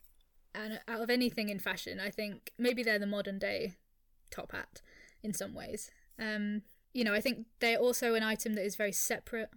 [0.53, 3.77] and out of anything in fashion, I think maybe they're the modern day
[4.29, 4.83] top hat
[5.23, 5.89] in some ways.
[6.19, 6.61] Um,
[6.93, 9.49] you know, I think they're also an item that is very separate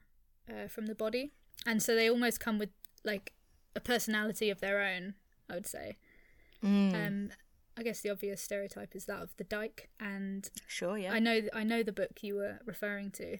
[0.50, 1.32] uh, from the body,
[1.64, 2.70] and so they almost come with
[3.04, 3.32] like
[3.76, 5.14] a personality of their own.
[5.48, 5.96] I would say.
[6.64, 7.30] Mm, Um,
[7.76, 11.12] I guess the obvious stereotype is that of the dyke, and sure, yeah.
[11.12, 13.38] I know I know the book you were referring to,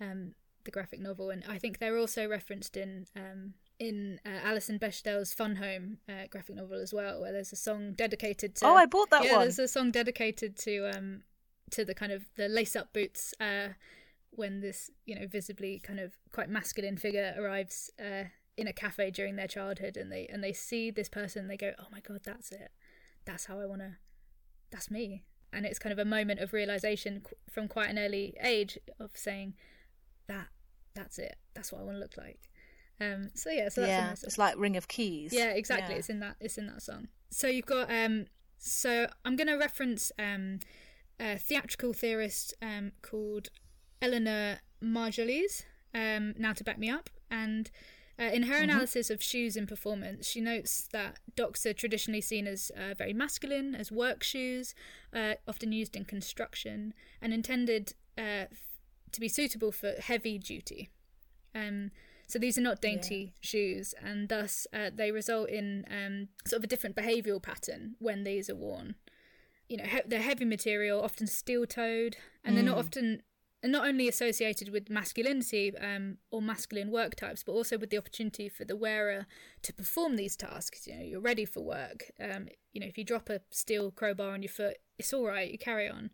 [0.00, 4.78] um, the graphic novel, and I think they're also referenced in um, in uh, Alison
[4.78, 8.66] Bechdel's Fun Home uh, graphic novel as well, where there's a song dedicated to.
[8.66, 9.40] oh, I bought that yeah, one.
[9.40, 11.22] there's a song dedicated to um
[11.70, 13.68] to the kind of the lace up boots uh,
[14.30, 18.24] when this you know visibly kind of quite masculine figure arrives uh,
[18.56, 21.72] in a cafe during their childhood, and they and they see this person, they go,
[21.78, 22.70] oh my god, that's it,
[23.24, 23.96] that's how I want to,
[24.70, 28.34] that's me, and it's kind of a moment of realization qu- from quite an early
[28.42, 29.54] age of saying
[30.26, 30.48] that
[30.94, 32.50] that's it, that's what I want to look like.
[33.00, 35.32] Um, so yeah, so that's yeah, nice it's like Ring of Keys.
[35.32, 35.94] yeah, exactly.
[35.94, 35.98] Yeah.
[35.98, 36.36] It's in that.
[36.40, 37.08] It's in that song.
[37.30, 37.90] So you've got.
[37.90, 38.26] Um,
[38.58, 40.60] so I'm going to reference um,
[41.18, 43.48] a theatrical theorist um, called
[44.02, 45.64] Eleanor Marjolise.
[45.94, 47.70] Um, now to back me up, and
[48.18, 52.46] uh, in her analysis of shoes in performance, she notes that docks are traditionally seen
[52.46, 54.74] as uh, very masculine, as work shoes,
[55.12, 58.78] uh, often used in construction, and intended uh, f-
[59.12, 60.90] to be suitable for heavy duty.
[61.56, 61.90] Um,
[62.28, 66.64] so these are not dainty shoes, and thus uh, they result in um, sort of
[66.64, 68.94] a different behavioural pattern when these are worn.
[69.68, 73.22] You know, he- they're heavy material, often steel-toed, and they're not often and
[73.62, 78.48] not only associated with masculinity um, or masculine work types, but also with the opportunity
[78.48, 79.26] for the wearer
[79.62, 80.86] to perform these tasks.
[80.86, 82.10] You know, you're ready for work.
[82.18, 85.50] Um, you know, if you drop a steel crowbar on your foot, it's all right.
[85.50, 86.10] You carry on.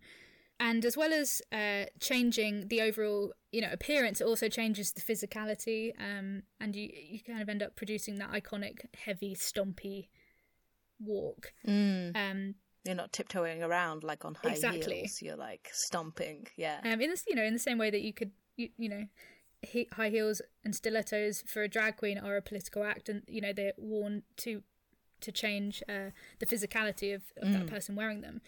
[0.59, 5.03] And as well as uh, changing the overall, you know, appearance, it also changes the
[5.03, 10.09] physicality, um, and you you kind of end up producing that iconic, heavy, stompy
[10.99, 11.53] walk.
[11.67, 12.17] Mm.
[12.17, 12.55] Um,
[12.87, 14.99] You're not tiptoeing around like on high Exactly.
[15.01, 15.21] heels.
[15.23, 16.47] You're like stomping.
[16.57, 16.81] Yeah.
[16.85, 19.07] um, in this, you know, in the same way that you could you, you know
[19.63, 23.41] he, high heels and stilettos for a drag queen are a political act, and you
[23.41, 24.63] know they're worn to
[25.21, 28.41] to change uh, the physicality of, of that person wearing them.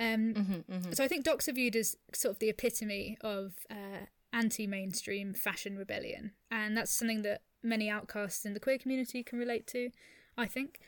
[0.00, 0.92] Um, Mm-hmm, mm-hmm.
[0.92, 5.76] So I think docs are viewed as sort of the epitome of uh, anti-mainstream fashion
[5.76, 9.90] rebellion, and that's something that many outcasts in the queer community can relate to.
[10.36, 10.80] I think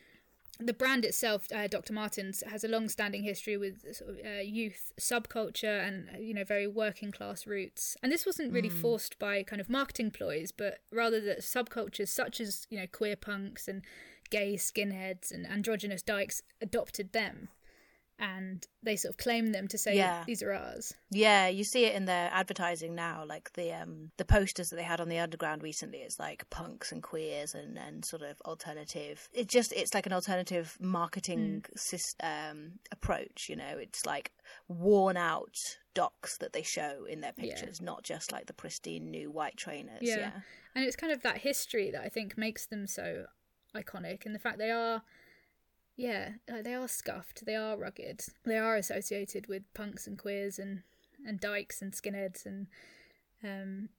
[0.59, 1.93] the brand itself, uh, Dr.
[1.93, 6.45] Martens, has a long-standing history with sort of, uh, youth subculture and uh, you know
[6.45, 7.97] very working-class roots.
[8.03, 12.41] And this wasn't really forced by kind of marketing ploys, but rather that subcultures such
[12.41, 13.83] as you know queer punks and
[14.31, 17.49] gay skinheads and androgynous dykes adopted them,
[18.21, 20.23] and they sort of claim them to say Yeah.
[20.27, 20.93] these are ours.
[21.11, 24.83] Yeah, you see it in their advertising now, like the um the posters that they
[24.83, 25.99] had on the underground recently.
[25.99, 29.29] It's like punks and queers and and sort of alternative.
[29.33, 33.49] It just it's like an alternative marketing sys- um, approach.
[33.49, 34.33] You know, it's like
[34.69, 35.57] worn out
[35.95, 37.45] docs that they show in their Yeah.
[37.55, 40.03] pictures, not just like the pristine new white trainers.
[40.03, 40.17] Yeah.
[40.19, 40.41] Yeah,
[40.75, 43.27] And it's kind of that history that I think makes them so
[43.75, 45.03] iconic, and the fact they are,
[46.01, 50.59] yeah, like they are scuffed, they are rugged, they are associated with punks and queers
[50.59, 50.83] and
[51.27, 52.69] and dykes and skinheads and
[53.45, 53.91] um,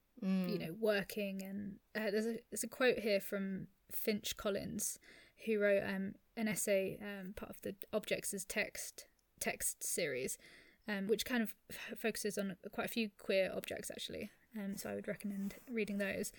[0.50, 1.44] you know working.
[1.44, 4.98] And uh, there's a there's a quote here from Finch Collins,
[5.46, 9.06] who wrote um, an essay, um, part of the Objects as Text
[9.40, 10.40] text series,
[10.88, 14.32] um, which kind of f- focuses on quite a few queer objects actually.
[14.58, 16.32] Um, so I would recommend reading those.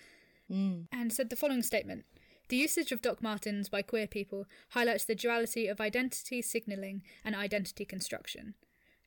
[0.91, 2.03] And said the following statement.
[2.49, 7.35] The usage of Doc Martens by queer people highlights the duality of identity signalling and
[7.35, 8.53] identity construction.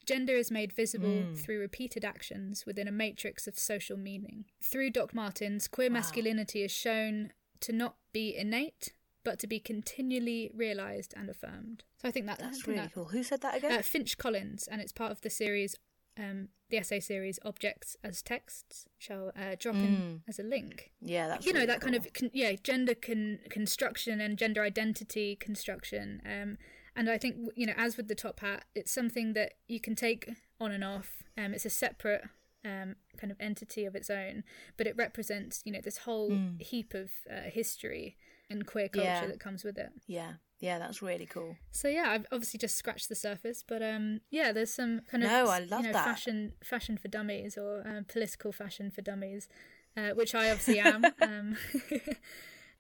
[0.07, 4.44] Gender is made visible through repeated actions within a matrix of social meaning.
[4.62, 8.92] Through Doc Martens, queer masculinity is shown to not be innate,
[9.25, 11.83] but to be continually realised and affirmed.
[12.01, 13.07] So I think that, I that's think really that- cool.
[13.07, 13.72] Who said that again?
[13.72, 15.75] uh, Finch Collins, and it's part of the series,
[16.18, 18.87] um, the essay series Objects as Texts.
[18.98, 20.90] Shall uh, drop in as a link.
[21.00, 24.62] yeah, that's you know really that kind of con- yeah gender con- construction and gender
[24.62, 26.20] identity construction.
[26.24, 26.59] Um,
[26.96, 29.94] and I think you know, as with the top hat, it's something that you can
[29.94, 31.22] take on and off.
[31.38, 32.22] Um, it's a separate
[32.64, 34.42] um, kind of entity of its own,
[34.76, 38.16] but it represents you know this whole heap of uh, history
[38.48, 39.26] and queer culture Yeah.
[39.26, 39.90] that comes with it.
[40.07, 41.57] Yeah, yeah, that's really cool.
[41.71, 45.31] So yeah, I've obviously just scratched the surface, but um, yeah, there's some kind of
[45.31, 46.05] No, I love you know, that.
[46.05, 49.49] fashion fashion for dummies or uh, political fashion for dummies,
[49.97, 51.05] uh, which I obviously am.
[51.21, 51.57] um,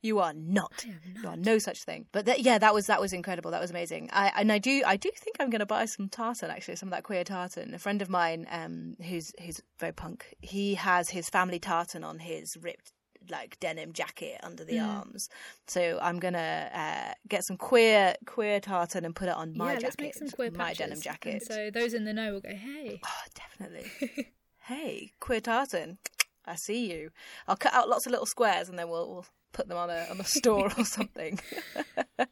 [0.02, 0.84] You are not.
[1.20, 2.06] You are no such thing.
[2.12, 3.50] But that, yeah, that was that was incredible.
[3.50, 4.08] That was amazing.
[4.12, 6.88] I and I do I do think I'm going to buy some tartan actually, some
[6.88, 7.74] of that queer tartan.
[7.74, 12.18] A friend of mine, um, who's who's very punk, he has his family tartan on
[12.20, 12.92] his ripped
[13.30, 14.98] like denim jacket under the Mm.
[14.98, 15.28] arms.
[15.66, 19.78] So I'm gonna uh, get some queer queer tartan and put it on my yeah,
[19.80, 20.78] jacket, let's make some queer my patches.
[20.78, 21.42] denim And jacket.
[21.44, 23.00] so those in the know will go, hey.
[23.04, 24.26] Oh, definitely.
[24.64, 25.98] hey, queer tartan.
[26.46, 27.10] I see you.
[27.48, 30.06] I'll cut out lots of little squares and then we'll, we'll put them on a
[30.10, 31.40] on a store or something.
[32.18, 32.28] that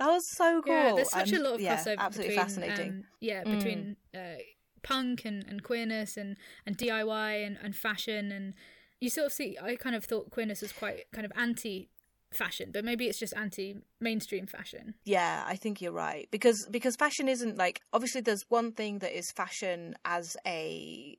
[0.00, 0.72] was so cool.
[0.72, 2.88] Yeah, there's such And, a lot of yeah, crossover absolutely between fascinating.
[2.92, 4.42] um, yeah between uh,
[4.82, 8.54] punk and, and queerness and, and DIY and, and fashion and
[9.00, 11.88] you sort of see I kind of thought queerness was quite kind of anti
[12.32, 14.94] fashion, but maybe it's just anti mainstream fashion.
[15.04, 16.28] Yeah, I think you're right.
[16.30, 21.16] Because because fashion isn't like obviously there's one thing that is fashion as a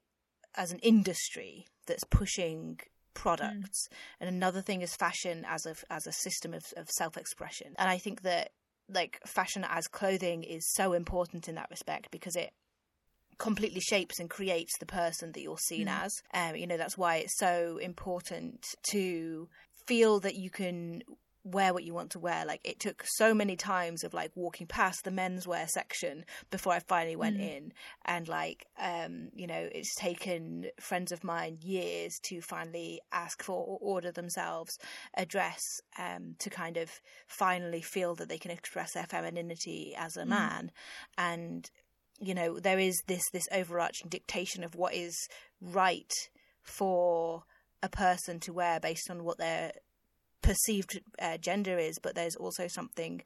[0.55, 2.79] as an industry that's pushing
[3.13, 3.95] products mm.
[4.19, 7.73] and another thing is fashion as a as a system of, of self-expression.
[7.77, 8.51] And i think that
[8.89, 12.51] like fashion as clothing is so important in that respect because it
[13.37, 16.13] completely shapes and creates the person that you're seen as.
[16.33, 19.47] Um you know that's why it's so important to
[19.85, 21.01] feel that you can
[21.51, 22.45] wear what you want to wear.
[22.45, 26.79] Like it took so many times of like walking past the menswear section before i
[26.79, 27.73] finally went in.
[28.05, 33.63] And like um you know it's taken friends of mine years to finally ask for
[33.65, 34.77] or order themselves
[35.15, 35.61] a dress
[35.97, 36.89] um to kind of
[37.27, 40.71] finally feel that they can express their femininity as a man.
[41.17, 41.69] And
[42.19, 45.15] you know there is this this overarching dictation of what is
[45.61, 46.11] right
[46.63, 47.43] for
[47.83, 49.71] a person to wear based on what their
[50.41, 53.21] perceived uh, gender is but there's also something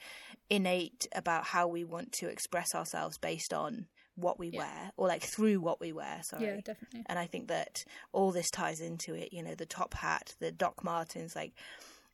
[0.49, 5.23] innate about how we want to express ourselves based on what we wear or like
[5.23, 7.03] through what we wear sorry Yeah, definitely.
[7.07, 10.51] and i think that all this ties into it you know the top hat the
[10.51, 11.53] doc martens like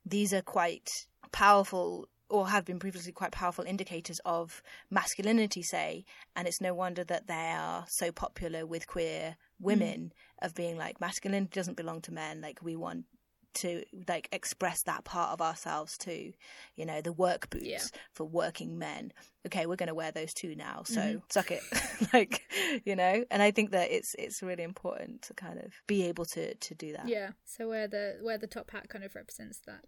[0.06, 0.90] these are quite
[1.32, 6.04] powerful or have been previously quite powerful indicators of masculinity say
[6.36, 10.12] and it's no wonder that they are so popular with queer women
[10.42, 13.06] of being like masculinity doesn't belong to men like we want
[13.54, 16.32] to like express that part of ourselves too.
[16.76, 17.80] You know, the work boots Yeah.
[18.14, 19.12] for working men.
[19.48, 20.84] Okay, we're going to wear those too now.
[20.86, 21.22] So Mhm.
[21.32, 21.64] suck it,
[22.14, 22.44] like
[22.86, 23.26] you know.
[23.32, 26.76] And I think that it's it's really important to kind of be able to to
[26.76, 27.08] do that.
[27.08, 27.32] Yeah.
[27.46, 29.86] So where the where the top hat kind of represents that,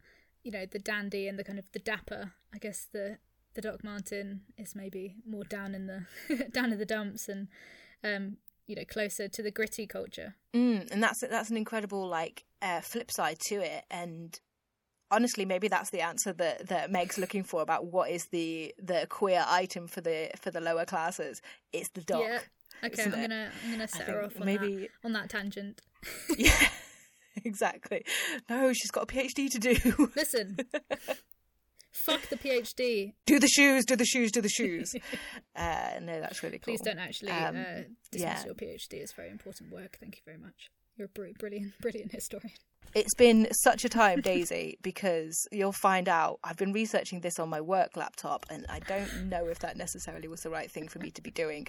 [0.50, 2.32] you know, the dandy and the kind of the dapper.
[2.52, 3.20] I guess the
[3.54, 7.50] the Doc Marten is maybe more down in the down in the dumps and
[8.04, 10.34] um you know closer to the gritty culture.
[10.56, 13.84] Mm, and that's that's an incredible like uh, flip side to it.
[13.92, 14.40] And
[15.12, 19.06] honestly, maybe that's the answer that that Meg's looking for about what is the the
[19.08, 21.44] queer item for the for the lower classes.
[21.72, 22.24] It's the doc.
[22.24, 22.40] Yeah.
[22.84, 23.22] Okay, I'm it?
[23.22, 25.82] gonna I'm gonna set her off on maybe that on that tangent.
[26.40, 26.70] yeah,
[27.46, 28.04] exactly.
[28.50, 30.10] No, she's got a PhD to do.
[30.16, 30.58] Listen,
[31.92, 33.14] fuck the PhD.
[33.26, 34.94] do the shoes, do the shoes, do the shoes.
[35.56, 36.74] uh, no, that's really cool.
[36.74, 37.64] Please don't actually Um, uh,
[38.12, 38.46] dismiss yeah.
[38.46, 38.94] your PhD.
[38.94, 39.98] It's very important work.
[40.00, 40.70] Thank you very much.
[40.98, 42.52] You're a br- brilliant, brilliant historian.
[42.96, 47.48] It's been such a time, Daisy, because you'll find out I've been researching this on
[47.48, 50.98] my work laptop, and I don't know if that necessarily was the right thing for
[51.00, 51.68] me to be doing,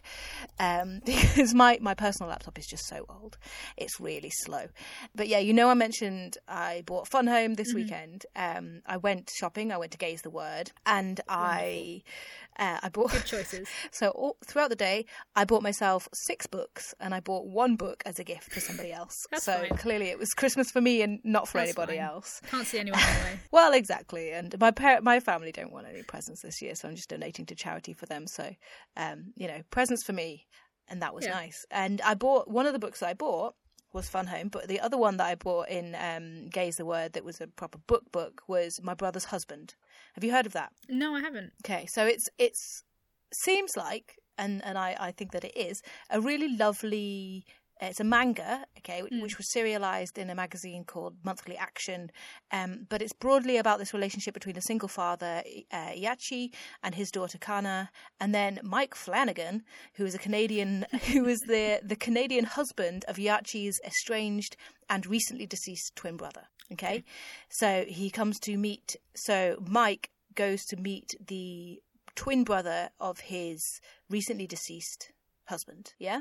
[0.58, 3.36] um, because my my personal laptop is just so old.
[3.76, 4.66] It's really slow.
[5.14, 8.24] But yeah, you know, I mentioned I bought Fun Home this weekend.
[8.34, 9.72] Um, I went shopping.
[9.72, 12.02] I went to Gay's the Word, and I
[12.58, 13.68] uh, I bought Good choices.
[13.90, 15.04] so all, throughout the day,
[15.36, 18.92] I bought myself six books, and I bought one book as a gift for somebody
[18.92, 19.14] else.
[19.30, 19.76] That's so fine.
[19.76, 22.06] clearly, it was Christmas for me and not for That's anybody fine.
[22.06, 22.40] else.
[22.50, 23.40] Can't see anyone anyway.
[23.50, 24.32] Well, exactly.
[24.32, 27.46] And my par- my family don't want any presents this year, so I'm just donating
[27.46, 28.26] to charity for them.
[28.26, 28.50] So,
[28.96, 30.46] um, you know, presents for me,
[30.88, 31.32] and that was Yeah.
[31.32, 31.64] nice.
[31.70, 33.54] And I bought one of the books that I bought
[33.92, 37.12] was Fun Home, but the other one that I bought in um, Gay's the Word
[37.14, 39.74] that was a proper book book was My Brother's Husband.
[40.14, 40.70] Have you heard of that?
[40.88, 41.52] No, I haven't.
[41.64, 42.84] Okay, so it's it's
[43.32, 47.44] seems like, and and I I think that it is a really lovely.
[47.80, 52.10] It's a manga, okay, which, which was serialized in a magazine called Monthly Action,
[52.52, 57.10] um, but it's broadly about this relationship between a single father, uh, Yaichi, and his
[57.10, 57.90] daughter Kana,
[58.20, 59.62] and then Mike Flanagan,
[59.94, 64.56] who is a Canadian, who is the the Canadian husband of Yaichi's estranged
[64.90, 66.48] and recently deceased twin brother.
[66.72, 67.02] Okay,
[67.48, 68.96] so he comes to meet.
[69.14, 71.80] So Mike goes to meet the
[72.14, 75.12] twin brother of his recently deceased
[75.46, 75.94] husband.
[75.98, 76.20] Yeah.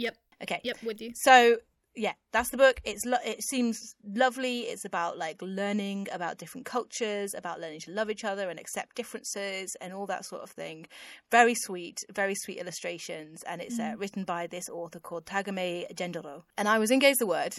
[0.00, 0.16] Yep.
[0.42, 0.60] Okay.
[0.64, 0.82] Yep.
[0.82, 1.12] With you.
[1.14, 1.58] So
[1.96, 2.80] yeah, that's the book.
[2.84, 4.60] It's lo- it seems lovely.
[4.60, 8.96] It's about like learning about different cultures, about learning to love each other and accept
[8.96, 10.86] differences and all that sort of thing.
[11.30, 16.44] Very sweet, very sweet illustrations, and it's uh, written by this author called Tagame Gendoro.
[16.56, 17.54] And I was in Gay's the Word.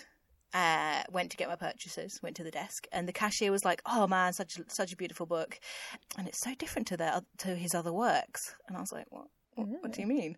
[0.53, 3.81] Uh, went to get my purchases, went to the desk, and the cashier was like,
[3.85, 5.59] "Oh man, such a, such a beautiful book,"
[6.17, 8.55] and it's so different to the to his other works.
[8.67, 9.27] And I was like, "What?
[9.67, 10.37] What, do you mean?"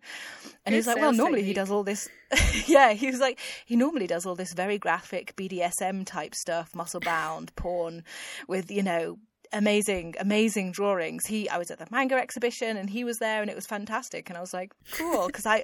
[0.64, 2.08] And he's like, "Well, normally he does all this."
[2.66, 7.00] yeah, he was like, he normally does all this very graphic BDSM type stuff, muscle
[7.00, 8.04] bound porn,
[8.48, 9.18] with you know
[9.52, 13.48] amazing amazing drawings he i was at the manga exhibition and he was there and
[13.48, 15.62] it was fantastic and i was like cool because i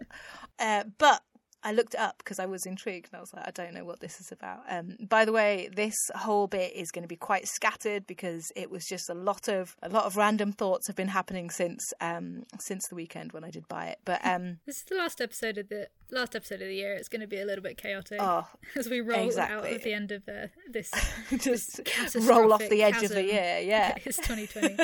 [0.61, 1.23] uh, but
[1.63, 3.85] I looked it up because I was intrigued and I was like, I don't know
[3.85, 4.61] what this is about.
[4.69, 8.71] Um, by the way, this whole bit is going to be quite scattered because it
[8.71, 12.45] was just a lot of a lot of random thoughts have been happening since um,
[12.59, 13.99] since the weekend when I did buy it.
[14.05, 16.95] But um, This is the last episode of the last episode of the year.
[16.95, 18.47] It's going to be a little bit chaotic oh,
[18.77, 19.75] as we roll out exactly.
[19.75, 20.91] at the end of uh, this.
[21.39, 23.27] just catastrophic roll off the edge of the chasm.
[23.27, 23.59] year.
[23.63, 24.77] Yeah, it's 2020.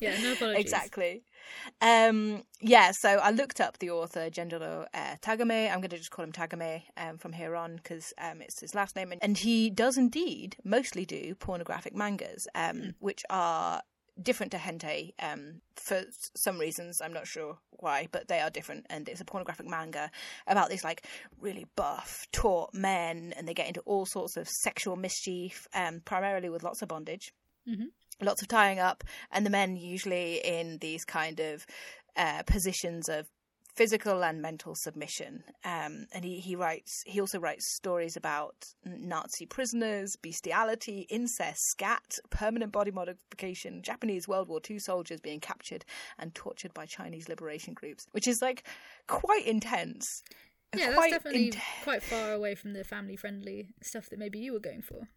[0.00, 0.60] Yeah, no apologies.
[0.60, 1.22] exactly.
[1.80, 5.70] Um, yeah, so I looked up the author, Gendero uh, Tagame.
[5.70, 8.74] I'm going to just call him Tagame um, from here on because um, it's his
[8.74, 9.12] last name.
[9.12, 13.82] And, and he does indeed mostly do pornographic mangas, um, which are
[14.20, 16.02] different to hentai um, for
[16.36, 17.00] some reasons.
[17.02, 18.86] I'm not sure why, but they are different.
[18.90, 20.10] And it's a pornographic manga
[20.46, 21.06] about these like
[21.40, 26.48] really buff, taut men, and they get into all sorts of sexual mischief, um, primarily
[26.48, 27.32] with lots of bondage
[28.20, 31.66] lots of tying up, and the men usually in these kind of
[32.16, 33.28] uh, positions of
[33.74, 35.44] physical and mental submission.
[35.64, 38.54] Um, and he, he writes, he also writes stories about
[38.84, 45.84] Nazi prisoners, bestiality, incest, scat, permanent body modification, Japanese World War II soldiers being captured
[46.18, 48.64] and tortured by Chinese liberation groups, which is like
[49.06, 50.22] quite intense.
[50.76, 54.60] Yeah, that's definitely int- quite far away from the family-friendly stuff that maybe you were
[54.60, 55.08] going for.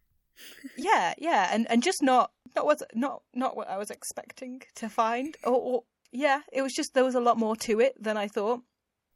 [0.78, 4.90] Yeah, yeah, and and just not not what not not what I was expecting to
[4.90, 5.36] find.
[5.44, 8.28] Or, or yeah, it was just there was a lot more to it than I
[8.28, 8.62] thought.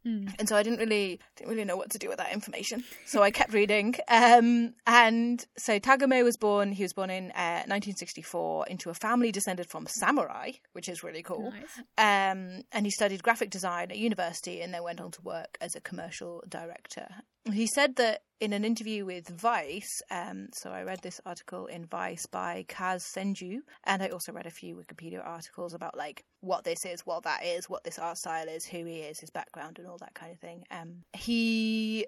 [0.07, 0.27] Hmm.
[0.39, 2.85] And so I didn't really didn't really know what to do with that information.
[3.05, 3.95] So I kept reading.
[4.07, 6.71] Um, and so Tagame was born.
[6.71, 11.23] He was born in uh, 1964 into a family descended from samurai, which is really
[11.23, 11.51] cool.
[11.51, 11.79] Nice.
[11.97, 15.75] Um, and he studied graphic design at university and then went on to work as
[15.75, 17.07] a commercial director.
[17.51, 21.85] he said that in an interview with Vice, um, so I read this article in
[21.85, 26.63] Vice by Kaz Senju, and I also read a few Wikipedia articles about like what
[26.63, 29.77] this is, what that is, what this art style is, who he is, his background,
[29.79, 30.63] and all that kind of thing.
[30.71, 32.07] Um, he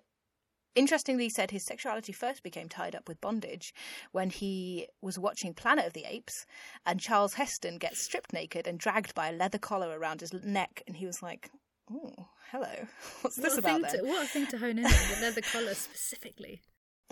[0.75, 3.73] interestingly said his sexuality first became tied up with bondage
[4.11, 6.45] when he was watching Planet of the Apes
[6.85, 10.83] and Charles Heston gets stripped naked and dragged by a leather collar around his neck
[10.87, 11.49] and he was like
[11.91, 12.87] oh hello
[13.21, 14.05] what's this what about a thing then?
[14.05, 16.61] to, what a thing to hone in on the leather collar specifically.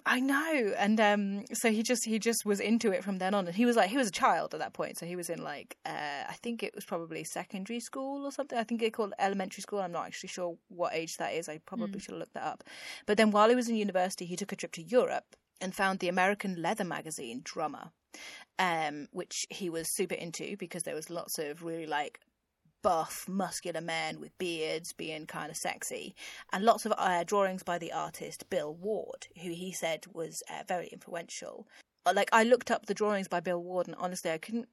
[0.07, 3.45] I know, and um, so he just he just was into it from then on,
[3.45, 5.43] and he was like he was a child at that point, so he was in
[5.43, 8.57] like uh, I think it was probably secondary school or something.
[8.57, 9.79] I think they called elementary school.
[9.79, 11.49] I'm not actually sure what age that is.
[11.49, 12.63] I probably should have looked that up.
[13.05, 15.99] But then while he was in university, he took a trip to Europe and found
[15.99, 17.91] the American leather magazine Drummer,
[18.59, 22.21] um, which he was super into because there was lots of really like
[22.87, 26.15] buff, muscular men with beards being kind of sexy,
[26.53, 30.63] and lots of uh, drawings by the artist Bill Ward, who he said was uh,
[30.65, 31.67] very influential.
[32.05, 34.69] Uh, Like, I looked up the drawings by Bill Ward, and honestly, I couldn't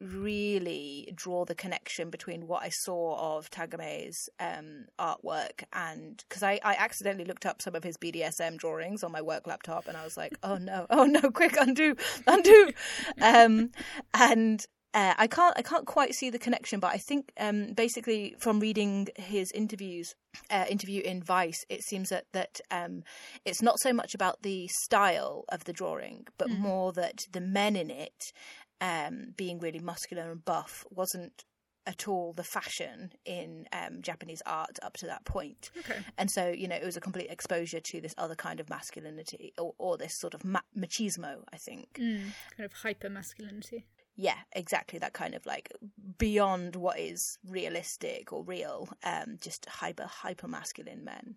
[0.00, 6.60] really draw the connection between what I saw of Tagame's um, artwork and because I,
[6.64, 10.04] I accidentally looked up some of his BDSM drawings on my work laptop and I
[10.04, 11.96] was like, oh no, oh no, quick, undo,
[12.26, 12.72] undo.
[13.20, 13.72] um,
[14.14, 18.34] and uh, I can't I can't quite see the connection, but I think um, basically
[18.38, 20.14] from reading his interviews,
[20.50, 23.02] uh, interview in Vice, it seems that that um,
[23.44, 27.76] it's not so much about the style of the drawing, but more that the men
[27.76, 28.32] in it,
[28.80, 31.44] um, being really muscular and buff, wasn't
[31.86, 35.70] at all the fashion in um, Japanese art up to that point.
[35.78, 35.98] Okay.
[36.18, 39.52] And so, you know, it was a complete exposure to this other kind of masculinity
[39.58, 41.88] or, or this sort of ma- machismo, I think.
[41.98, 43.86] Mm, kind of hyper masculinity.
[44.22, 44.98] Yeah, exactly.
[44.98, 45.72] That kind of like
[46.18, 51.36] beyond what is realistic or real, um, just hyper hyper masculine men.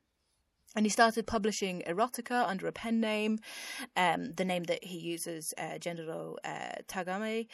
[0.75, 3.39] And he started publishing erotica under a pen name,
[3.95, 7.47] um, the name that he uses, uh, Genro uh, Tagame,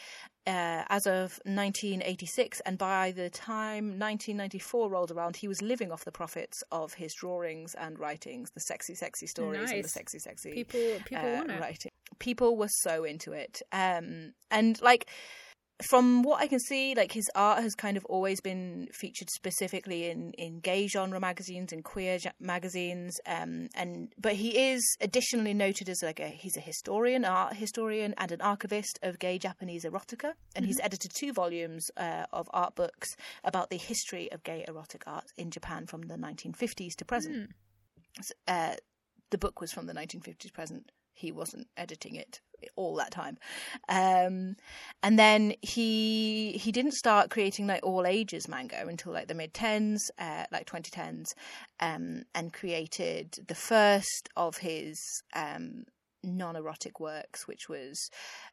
[0.46, 2.60] uh, as of 1986.
[2.60, 7.14] And by the time 1994 rolled around, he was living off the profits of his
[7.14, 11.90] drawings and writings, the sexy, sexy stories and the sexy, sexy People, people uh, writing.
[12.18, 15.08] People were so into it, um, and like
[15.88, 20.10] from what I can see, like his art has kind of always been featured specifically
[20.10, 25.54] in in gay genre magazines and queer ja- magazines, um, and but he is additionally
[25.54, 29.84] noted as like a he's a historian, art historian, and an archivist of gay Japanese
[29.84, 33.08] erotica, and he's edited two volumes uh, of art books
[33.44, 37.50] about the history of gay erotic art in Japan from the 1950s to present.
[38.18, 38.74] S- Uh,
[39.30, 40.90] the book was from the 1950s present.
[41.12, 42.40] He wasn't editing it
[42.76, 43.38] all that time.
[43.88, 44.56] Um,
[45.02, 49.54] and then he he didn't start creating like all ages manga until like the mid
[49.54, 51.34] tens, uh, like 2010s,
[51.80, 55.84] um, and created the first of his um,
[56.22, 58.10] non-erotic works, which was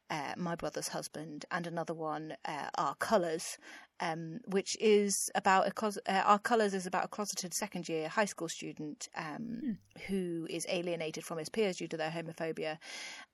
[0.10, 3.58] uh, My Brother's Husband, and another one, uh, Our Colours,
[4.00, 8.08] um, which is about a clos- uh, Our Colours is about a closeted second year
[8.08, 9.78] high school student um,
[10.08, 12.78] who is alienated from his peers due to their homophobia,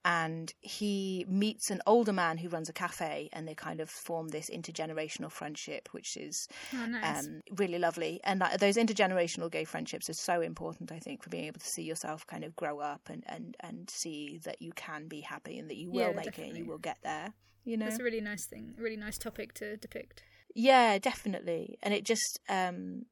[0.05, 4.29] and he meets an older man who runs a cafe, and they kind of form
[4.29, 7.27] this intergenerational friendship, which is Oh, nice.
[7.27, 8.19] um, really lovely.
[8.23, 11.67] And that, those intergenerational gay friendships are so important, I think, for being able to
[11.67, 15.57] see yourself kind of grow up and, and, and see that you can be happy
[15.59, 17.33] and that you will Yeah, make it and you will get there.
[17.65, 20.21] You know, That's a really nice thing, a really nice topic to depict.
[20.53, 21.77] Yeah, definitely.
[21.81, 23.05] And it just um,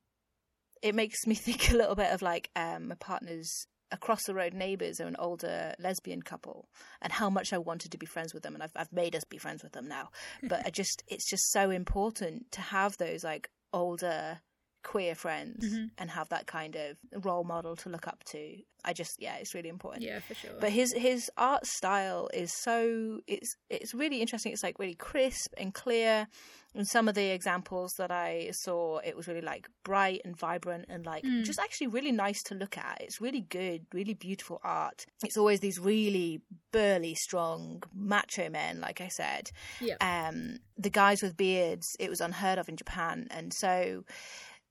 [0.81, 4.53] it makes me think a little bit of like um, my partner's across the road
[4.53, 6.69] neighbors are an older lesbian couple
[7.01, 9.25] and how much I wanted to be friends with them and I've I've made us
[9.25, 10.09] be friends with them now.
[10.47, 14.39] But I just it's just so important to have those like older
[14.83, 15.85] queer friends Mm-hmm.
[15.97, 18.57] and have that kind of role model to look up to.
[18.83, 20.01] I just yeah, it's really important.
[20.03, 20.51] Yeah, for sure.
[20.59, 24.51] But his his art style is so it's it's really interesting.
[24.53, 26.27] It's like really crisp and clear.
[26.73, 30.85] And some of the examples that I saw, it was really like bright and vibrant
[30.87, 32.97] and like just actually really nice to look at.
[33.01, 35.05] It's really good, really beautiful art.
[35.21, 36.39] It's always these really
[36.71, 39.51] burly, strong, macho men, like I said.
[39.81, 39.95] yeah.
[39.99, 44.05] Um, the guys with beards, it was unheard of in Japan, and so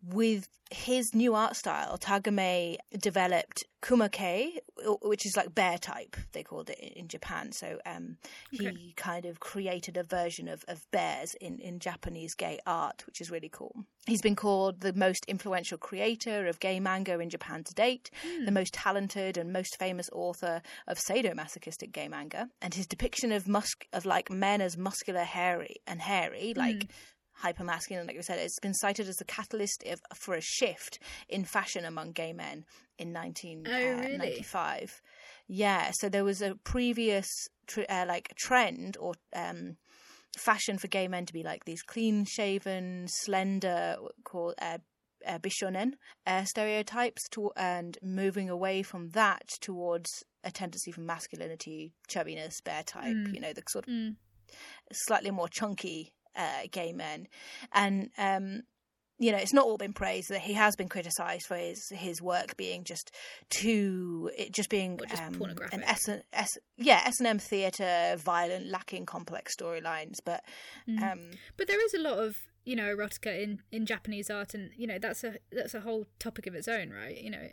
[0.02, 4.58] with his new art style, Tagame developed kumake,
[5.02, 7.50] which is like bear type, they called it in Japan.
[7.50, 8.16] So um,
[8.52, 8.92] he Okay.
[8.96, 13.30] kind of created a version of, of bears in, in Japanese gay art, which is
[13.30, 13.84] really cool.
[14.06, 18.10] He's been called the most influential creator of gay manga in Japan to date,
[18.44, 23.48] the most talented and most famous author of sadomasochistic gay manga, and his depiction of
[23.48, 26.88] musk of like men as muscular, hairy, and hairy, like
[27.42, 31.44] hypermasculine, like we said, it's been cited as the catalyst of, for a shift in
[31.44, 32.64] fashion among gay men
[32.98, 34.78] in 1995.
[34.78, 34.88] really?
[35.48, 37.26] Yeah, so there was a previous
[37.66, 39.76] tr- uh, like trend or um,
[40.36, 44.78] fashion for gay men to be like these clean-shaven, slender, called uh,
[45.26, 45.92] uh, bishonen
[46.26, 52.82] uh, stereotypes, to, and moving away from that towards a tendency for masculinity, chubbiness, bear
[52.82, 53.16] type.
[53.16, 53.34] Mm.
[53.34, 54.16] You know, the sort of Mm.
[54.92, 57.28] slightly more chunky uh, gay men,
[57.72, 58.62] and um,
[59.18, 60.30] you know, it's not all been praised.
[60.30, 63.10] That he has been criticised for his his work being just
[63.50, 65.78] too, it just being just um, pornographic.
[65.78, 70.16] an S, S, yeah, S and M theatre, violent, lacking complex storylines.
[70.24, 70.42] But
[70.88, 71.12] Mm.
[71.12, 74.70] um, But there is a lot of you know erotica in in Japanese art, and
[74.76, 77.16] you know that's a that's a whole topic of its own, right?
[77.20, 77.48] You know.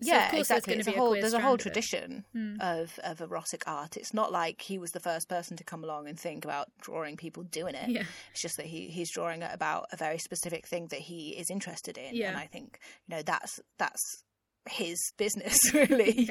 [0.00, 0.74] So yeah, of course there's exactly.
[0.74, 2.60] gonna a be a whole, there's a whole strand of tradition Mm.
[2.60, 3.96] of of erotic art.
[3.96, 7.16] It's not like he was the first person to come along and think about drawing
[7.16, 7.88] people doing it.
[7.88, 8.02] Yeah.
[8.32, 11.48] It's just that he he's drawing it about a very specific thing that he is
[11.50, 12.30] interested in, Yeah.
[12.30, 14.02] and I think you know that's that's
[14.68, 16.30] his business really.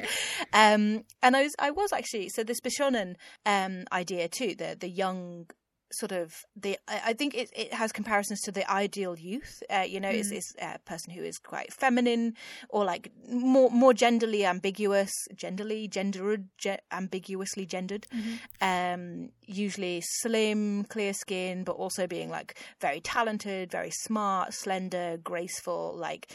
[0.52, 3.14] Um, and I was I was actually so this Bishonen
[3.46, 5.46] um idea too, the the young
[5.92, 9.62] sort of the I I think it it has comparisons to the ideal youth.
[9.70, 10.36] Uh, you know, is Mm.
[10.36, 12.34] is a person who is quite feminine
[12.68, 18.06] or like more more genderly ambiguous, genderly gendered, ge- ambiguously gendered.
[18.12, 18.38] Mhm.
[18.60, 25.94] Um, usually slim, clear skin, but also being like very talented, very smart, slender, graceful,
[25.96, 26.32] like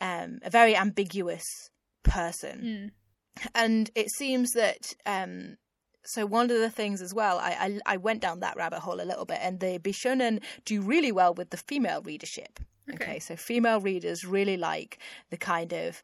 [0.00, 1.44] um, a very ambiguous
[2.04, 2.90] person Mm.
[3.54, 5.56] and it seems that um
[6.04, 9.00] so one of the things as well I, I i went down that rabbit hole
[9.00, 13.04] a little bit and the bishonen do really well with the female readership Okay.
[13.04, 14.98] okay so female readers really like
[15.30, 16.02] the kind of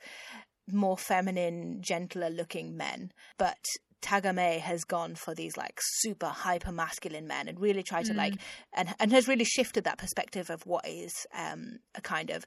[0.70, 3.58] more feminine gentler looking men but
[4.02, 8.16] Tagame has gone for these like super hyper masculine men and really tried to Mm.
[8.18, 8.34] like
[8.74, 12.44] and and has really shifted that perspective of what is um a kind of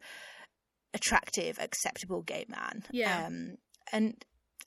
[0.93, 3.25] attractive acceptable gay man Yeah.
[3.25, 3.57] um
[3.91, 4.23] and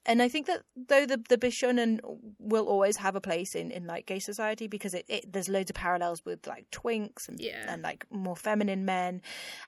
[0.07, 2.01] and I think that though the the Bishonen
[2.39, 5.71] will always have a place in, in like gay society because it, it there's loads
[5.71, 7.67] of parallels with like twinks and Yeah.
[7.69, 9.23] and like more feminine men,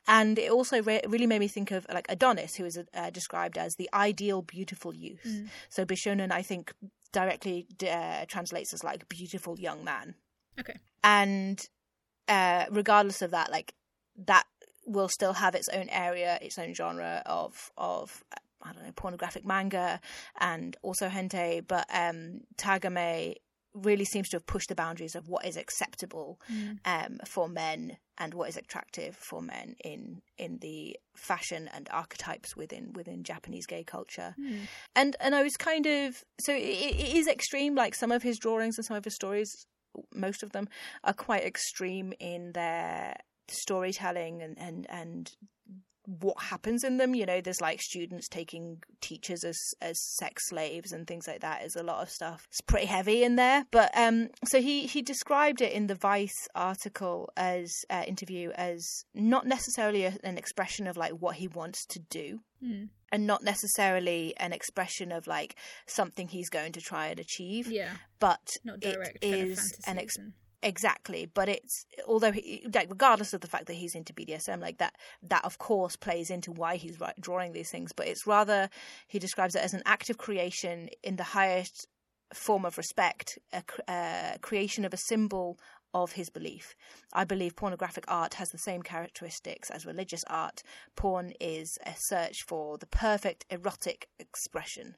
[0.08, 3.58] and it also re- really made me think of like Adonis, who is uh, described
[3.58, 5.24] as the ideal beautiful youth.
[5.26, 5.48] Mm.
[5.68, 6.72] So Bishonen, I think,
[7.12, 10.14] directly uh, translates as like beautiful young man,
[10.58, 10.78] Okay.
[11.04, 11.60] and
[12.28, 13.74] uh, regardless of that, like
[14.26, 14.44] that
[14.86, 18.24] will still have its own area, its own genre of of
[18.62, 20.00] I don't know pornographic manga
[20.40, 23.34] and also hentai, but um, Tagame
[23.74, 26.78] really seems to have pushed the boundaries of what is acceptable Mm.
[26.84, 32.54] um, for men and what is attractive for men in in the fashion and archetypes
[32.54, 34.68] within within Japanese gay culture Mm.
[34.94, 37.74] and and I was kind of so it, it is extreme.
[37.74, 39.50] Like some of his drawings and some of his stories,
[40.14, 40.68] most of them
[41.02, 43.16] are quite extreme in their
[43.48, 45.32] storytelling and and and
[46.06, 47.14] what happens in them.
[47.14, 51.62] You know, there's like students taking teachers as as sex slaves and things like that.
[51.64, 52.46] Is a lot of stuff.
[52.48, 53.66] It's pretty heavy in there.
[53.70, 59.04] But um, so he he described it in the Vice article as uh, interview as
[59.14, 62.90] not necessarily a, an expression of like what he wants to do Mm.
[63.10, 65.56] and not necessarily an expression of like
[65.88, 67.90] something he's going to try and achieve Yeah.
[68.20, 70.32] but Not it is an ex- and-
[70.62, 74.78] exactly but it's although he, like regardless of the fact that he's into bdsm like
[74.78, 78.68] that that of course plays into why he's wri- drawing these things but it's rather
[79.08, 81.86] he describes it as an act of creation in the highest
[82.32, 85.58] form of respect a uh, creation of a symbol
[85.94, 86.74] of his belief.
[87.12, 90.62] I believe pornographic art has the same characteristics as religious art.
[90.96, 94.96] Porn is a search for the perfect erotic expression.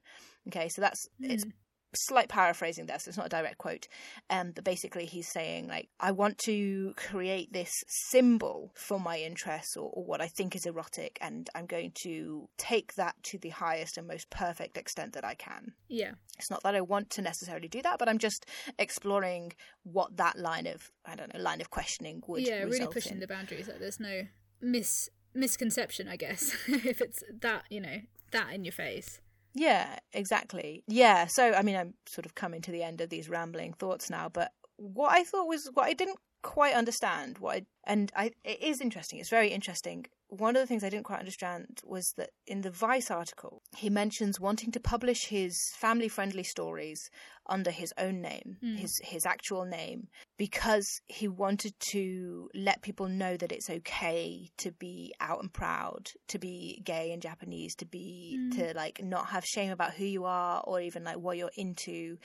[0.49, 1.53] Okay, so that's it's Mm.
[1.97, 3.89] Slight paraphrasing there, so it's not a direct quote.
[4.31, 9.77] Um, but basically, he's saying like, I want to create this symbol for my interests
[9.77, 13.51] or, or what I think is erotic, and I'm going to take that to the
[13.51, 15.73] highest and most perfect extent that I can.
[15.89, 16.13] Yeah.
[16.39, 18.47] It's not that I want to necessarily do that, but I'm just
[18.79, 19.53] exploring
[19.85, 23.21] what that line of I don't know line of questioning would yeah, really pushing in.
[23.21, 23.69] the boundaries.
[23.69, 24.23] Like there's no
[24.61, 28.01] mis misconception, I guess, if it's that you know
[28.33, 29.21] that in your face.
[29.55, 30.83] Yeah, exactly.
[30.89, 34.11] Yeah, so I mean, I'm sort of coming to the end of these rambling thoughts
[34.11, 38.33] now, but what I thought was what I didn't quite understand, what I, and I,
[38.45, 39.21] it is interesting.
[39.21, 42.71] It's very interesting one of the things I didn't quite understand was that in the
[42.71, 47.11] Vice article, he mentions wanting to publish his family friendly stories
[47.47, 48.79] under his own name, Mm.
[48.79, 50.09] his his actual name,
[50.39, 56.11] because he wanted to let people know that it's okay to be out and proud,
[56.29, 58.55] to be gay and Japanese, to be Mm.
[58.57, 62.17] to like not have shame about who you are or even like what you're into,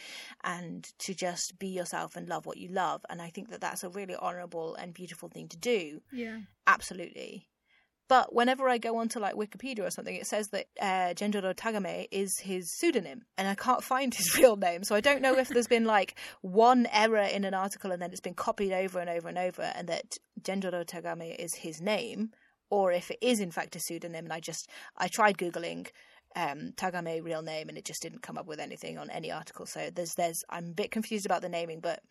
[0.43, 3.06] and to just be yourself and love what you love.
[3.10, 6.39] And I think that that's a really honorable and beautiful thing to do Yeah.
[6.66, 7.45] absolutely.
[8.10, 12.39] But whenever I go onto like Wikipedia or something, it says that uh, Tagame is
[12.39, 14.84] his pseudonym, and I can't find his real name.
[14.84, 18.10] So I don't know if there's been like one error in an article and then
[18.12, 22.32] it's been copied over and over and over, and that Genjiro Tagame is his name,
[22.72, 24.26] or if it is in fact a pseudonym.
[24.26, 25.89] And I just I tried googling
[26.36, 29.68] um, Tagame real name, and it just didn't come up with anything on any article.
[29.68, 32.01] So there's there's I'm a bit confused about the naming, but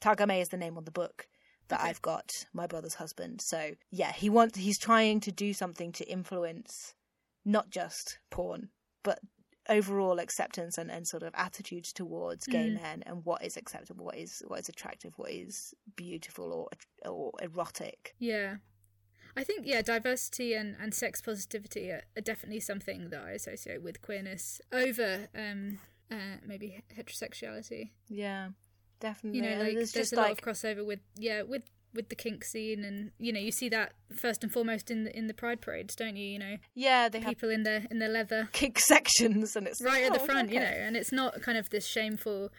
[0.00, 1.26] Tagame is the name on the book
[1.72, 1.88] that Okay.
[1.90, 3.40] I've got, my brother's husband.
[3.40, 6.94] So yeah, he wants he's trying to do something to influence
[7.44, 8.68] not just porn,
[9.02, 9.18] but
[9.68, 12.82] overall acceptance and, and sort of attitudes towards gay Mm.
[12.82, 16.68] men and what is acceptable, what is what is attractive, what is beautiful or
[17.10, 18.14] or erotic.
[18.18, 18.56] Yeah.
[19.34, 23.82] I think yeah, diversity and, and sex positivity are, are definitely something that I associate
[23.82, 25.78] with queerness over um
[26.10, 27.92] uh, maybe heterosexuality.
[28.08, 28.48] Yeah,
[29.02, 29.40] definitely.
[29.40, 32.08] You know, like there's there's, just a lot like of crossover with yeah with with
[32.08, 35.26] the kink scene, and you know you see that first and foremost in the in
[35.26, 36.26] the pride parades, don't you?
[36.26, 39.82] You know, yeah, they have people in their in their leather kick sections and it's
[39.82, 42.50] right at the oh, front, you know, and it's not kind of this shameful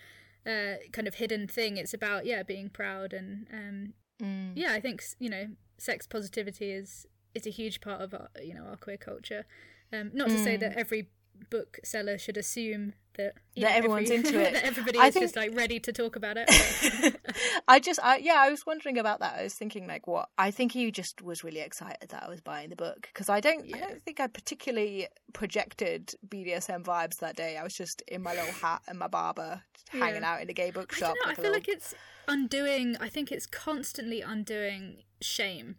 [0.46, 1.78] uh kind of hidden thing.
[1.78, 4.52] It's about yeah being proud and um Mm.
[4.56, 5.48] yeah, I think you know,
[5.80, 9.46] sex positivity is is a huge part of our you know our queer culture.
[9.92, 10.60] Um, not to say Mm.
[10.62, 11.10] that every
[11.50, 14.54] bookseller should assume that know, everyone's every- into it.
[14.54, 16.50] that everybody I is just like ready to talk about it.
[17.68, 19.36] I just, I, yeah, I was wondering about that.
[19.40, 20.30] I was thinking, like, what?
[20.38, 23.40] I think he just was really excited that I was buying the book because I
[23.40, 27.58] don't, I don't think I particularly projected BDSM vibes that day.
[27.58, 29.62] I was just in my little hat and my barber,
[29.94, 30.06] Yeah.
[30.06, 31.16] hanging out in a gay I bookshop.
[31.16, 31.32] don't know.
[31.32, 31.94] I feel little- like it's
[32.28, 32.98] undoing.
[33.00, 35.76] I think it's constantly undoing shame,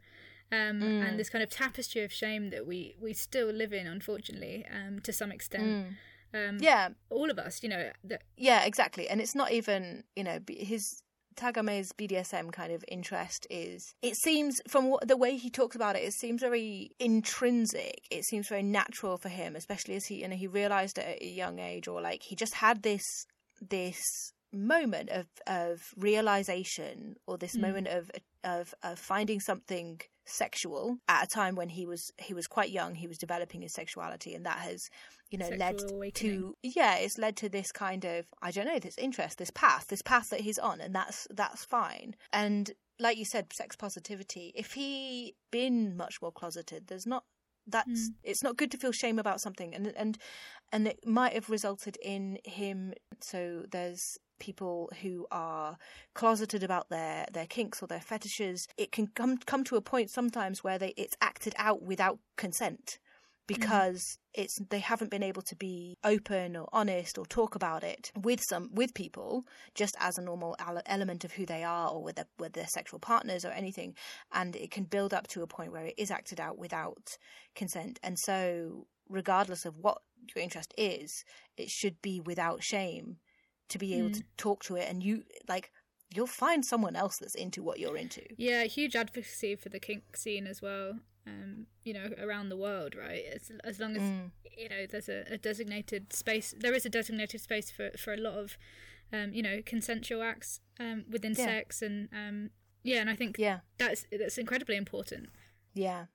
[0.52, 1.08] um, Mm.
[1.08, 5.00] and this kind of tapestry of shame that we we still live in, unfortunately, um,
[5.00, 5.64] to some extent.
[5.64, 5.94] Mm.
[6.34, 9.08] Um, yeah, all of us, you know, that yeah, exactly.
[9.08, 11.00] And it's not even, you know, his
[11.36, 13.94] Tagame's BDSM kind of interest is.
[14.02, 18.02] It seems from what, the way he talks about it, it seems very intrinsic.
[18.10, 21.22] It seems very natural for him, especially as he, you know, he realized it at
[21.22, 23.26] a young age, or like he just had this
[23.60, 24.00] this
[24.52, 27.60] moment of of realization, or this Mm.
[27.60, 28.10] moment of
[28.42, 32.94] of of finding something sexual at a time when he was he was quite young.
[32.94, 34.90] He was developing his sexuality, and that has
[35.30, 36.12] you know led awakening.
[36.12, 39.86] to yeah it's led to this kind of i don't know this interest this path
[39.88, 44.52] this path that he's on and that's that's fine and like you said sex positivity
[44.54, 47.24] if he been much more closeted there's not
[47.66, 48.14] that's Mm.
[48.22, 50.18] it's not good to feel shame about something and and
[50.70, 55.76] and it might have resulted in him so there's people who are
[56.14, 60.10] closeted about their their kinks or their fetishes it can come come to a point
[60.10, 62.98] sometimes where they it's acted out without consent
[63.46, 68.10] because it's they haven't been able to be open or honest or talk about it
[68.20, 70.56] with some with people just as a normal
[70.86, 73.94] element of who they are or with their, with their sexual partners or anything.
[74.32, 77.18] And it can build up to a point where it is acted out without
[77.54, 78.00] consent.
[78.02, 79.98] And so regardless of what
[80.34, 81.24] your interest is
[81.56, 83.18] it should be without shame
[83.74, 84.18] to be able Mm.
[84.20, 85.66] to talk to it and you like
[86.14, 90.16] you'll find someone else that's into what you're into Yeah, huge advocacy for the kink
[90.16, 90.88] scene as well.
[91.26, 93.24] Um, you know, around the world, right?
[93.34, 94.30] As, as long as Mm.
[94.58, 96.54] you know, there's a, a designated space.
[96.64, 98.56] There is a designated space for for a lot of,
[99.12, 101.46] um, you know, consensual acts um, within Yeah.
[101.50, 102.50] sex, and um,
[102.82, 105.30] yeah, and I think yeah that's that's incredibly important.
[105.74, 106.06] Yeah.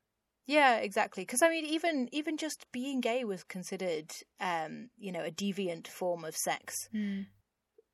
[0.46, 1.24] Yeah, exactly.
[1.24, 5.88] Because I mean, even even just being gay was considered, um, you know, a deviant
[5.88, 6.90] form of sex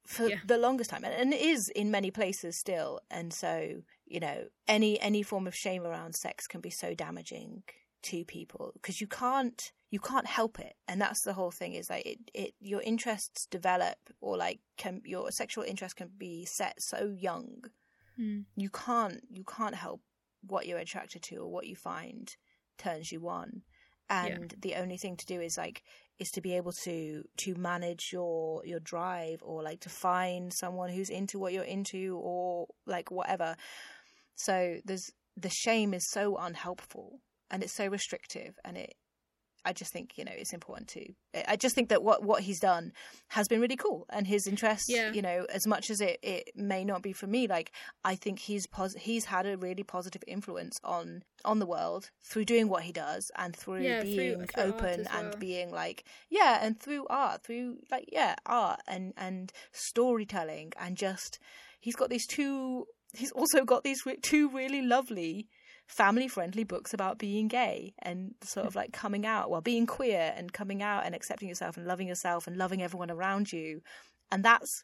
[0.06, 0.40] for Yeah.
[0.46, 3.00] the longest time, and, and it is in many places still.
[3.10, 7.64] And so, you know, any any form of shame around sex can be so damaging
[8.04, 11.74] to people because you can't you can't help it, and that's the whole thing.
[11.74, 16.46] Is like it, it your interests develop, or like can your sexual interest can be
[16.46, 17.64] set so young
[18.18, 18.46] Mm.
[18.56, 20.00] you can't you can't help
[20.48, 22.34] what you're attracted to or what you find
[22.78, 23.62] turns you on
[24.10, 25.84] and the only thing to do is like
[26.20, 30.90] is to be able to to manage your your drive or like to find someone
[30.90, 33.56] who's into what you're into or like whatever.
[34.36, 37.20] So there's the shame is so unhelpful
[37.52, 38.96] and it's so restrictive and it
[39.66, 41.06] I just think you know it's important to.
[41.48, 42.94] I just think that what what he's done
[43.30, 45.12] has been really cool, and his interest, Yeah.
[45.12, 47.72] you know, as much as it it may not be for me, like
[48.04, 52.46] I think he's pos- he's had a really positive influence on on the world through
[52.46, 55.38] doing what he does and through Yeah, being through open and well.
[55.40, 59.52] being like yeah, and through art, through like yeah, art and and
[59.96, 61.40] storytelling and just
[61.80, 62.86] he's got these two.
[63.14, 65.48] He's also got these re- two really lovely
[65.88, 70.34] family friendly books about being gay and sort of like coming out, well, being queer
[70.36, 73.82] and coming out and accepting yourself and loving yourself and loving everyone around you.
[74.32, 74.84] And that's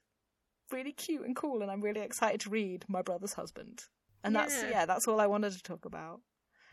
[0.72, 1.62] really cute and cool.
[1.62, 3.84] And I'm really excited to read My Brother's Husband.
[4.24, 4.70] And that's, Yeah.
[4.70, 6.22] yeah, that's all I wanted to talk about.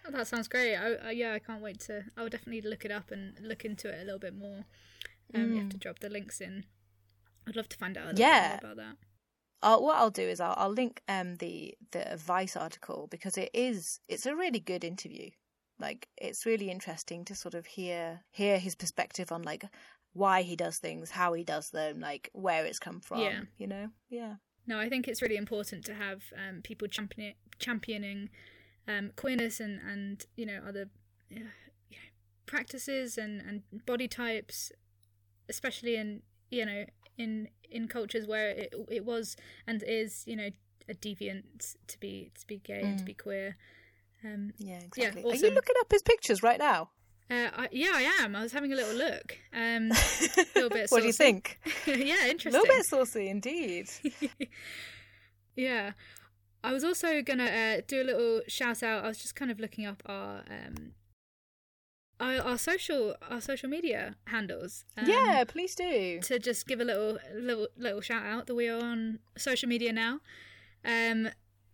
[0.07, 0.77] Oh, that sounds great.
[0.77, 2.05] I, I, yeah, I can't wait to.
[2.17, 4.65] I'll definitely look it up and look into it a little bit more.
[5.35, 6.65] Um, You have to drop the links in.
[7.47, 8.57] I'd love to find out a little Yeah.
[8.57, 9.08] bit more about that.
[9.63, 13.51] Uh, what I'll do is I'll, I'll link um the the Vice article because it
[13.53, 15.31] is it's a really good interview.
[15.81, 19.65] Like it's really interesting to sort of hear hear his perspective on like
[20.13, 23.21] why he does things, how he does them, like where it's come from.
[23.21, 23.41] Yeah.
[23.57, 24.35] You know, yeah.
[24.67, 28.29] No, I think it's really important to have um, people champion, championing
[28.87, 30.91] um, queerness and, and you know other
[31.33, 31.39] uh,
[31.89, 31.97] you know,
[32.47, 34.73] practices and, and body types,
[35.49, 36.85] especially in you know
[37.17, 40.51] in in cultures where it it was and is you know
[40.89, 43.57] a deviant to be to be gay and to be queer.
[44.25, 45.23] Um, Yeah, exactly.
[45.23, 46.91] Are you looking up his pictures right now?
[47.31, 48.35] uh, I, yeah, I am.
[48.35, 49.39] I was having a little look.
[49.53, 49.89] Um,
[50.55, 51.59] little bit what do you think?
[51.87, 52.55] yeah, interesting.
[52.55, 53.89] A little bit saucy, indeed.
[55.57, 55.93] yeah.
[56.65, 59.05] I was also gonna uh, do a little shout out.
[59.05, 60.93] I was just kind of looking up our um
[62.21, 64.85] our, our social our social media handles.
[64.97, 66.21] Um, yeah, please do.
[66.23, 69.93] To just give a little little little shout out that we are on social media
[69.93, 70.21] now.
[70.85, 71.29] Um,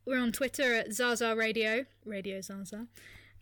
[0.07, 2.87] we're on Twitter at Zaza Radio, Radio Zaza.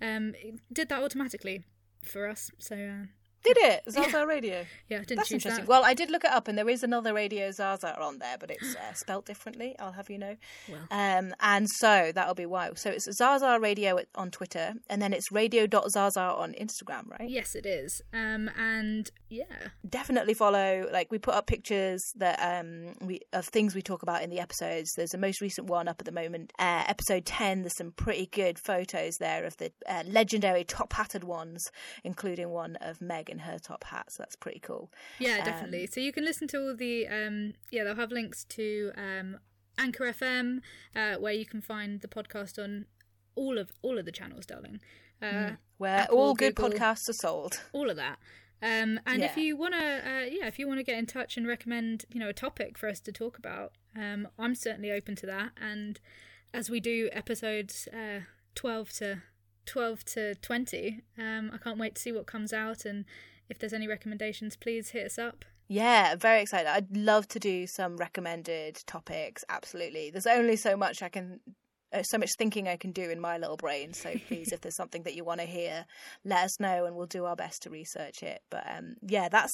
[0.01, 1.65] Um, it did that automatically
[2.05, 2.51] for us.
[2.59, 3.07] So uh,
[3.45, 3.83] Did it?
[3.91, 4.65] Zaza Radio.
[4.89, 5.65] yeah, I didn't That's choose interesting.
[5.65, 5.69] that.
[5.69, 8.51] Well, I did look it up, and there is another Radio Zaza on there, but
[8.51, 9.75] it's uh, spelt differently.
[9.79, 10.37] I'll have you know.
[10.69, 10.87] Well.
[10.91, 12.71] Um, and so that'll be why.
[12.75, 17.29] So it's Zaza Radio on Twitter, and then it's radio.zaza on Instagram, right?
[17.29, 18.01] Yes, it is.
[18.13, 19.45] Um, and yeah,
[19.89, 20.89] Definitely follow.
[20.93, 24.41] Like we put up pictures that um we of things we talk about in the
[24.41, 24.93] episodes.
[24.97, 27.63] There's a most recent one up at the moment, uh, episode ten.
[27.63, 31.71] There's some pretty good photos there of the uh, legendary top hatted ones,
[32.05, 34.13] including one of Meg in her top hat.
[34.13, 34.91] So that's pretty cool.
[35.19, 35.87] Yeah, definitely.
[35.89, 39.39] so you can listen to all the um yeah, they'll have links to um
[39.79, 40.61] Anchor FM,
[40.95, 42.85] uh, where you can find the podcast on
[43.35, 44.81] all of all of the channels, darling.
[45.21, 46.79] Uh, Where Apple, all good Google.
[46.79, 47.61] podcasts are sold.
[47.73, 48.19] all of that.
[48.61, 52.05] Um, and if you wanna, uh, yeah, if you wanna get in touch and recommend,
[52.13, 55.51] you know, a topic for us to talk about, um, I'm certainly open to that.
[55.61, 55.99] And
[56.55, 58.21] as we do episodes uh,
[58.55, 59.23] twelve to
[59.67, 62.85] twelve to twenty, um, I can't wait to see what comes out.
[62.85, 63.05] And
[63.49, 65.45] if there's any recommendations, please hit us up.
[65.69, 66.69] Yeah, very excited.
[66.69, 69.45] I'd love to do some recommended topics.
[69.49, 70.11] Absolutely.
[70.11, 71.41] There's only so much I can,
[71.93, 73.95] uh, so much thinking I can do in my little brain.
[73.95, 75.87] So please, if there's something that you want to hear,
[76.25, 78.43] let us know, and we'll do our best to research it.
[78.51, 79.53] But um, yeah, that's.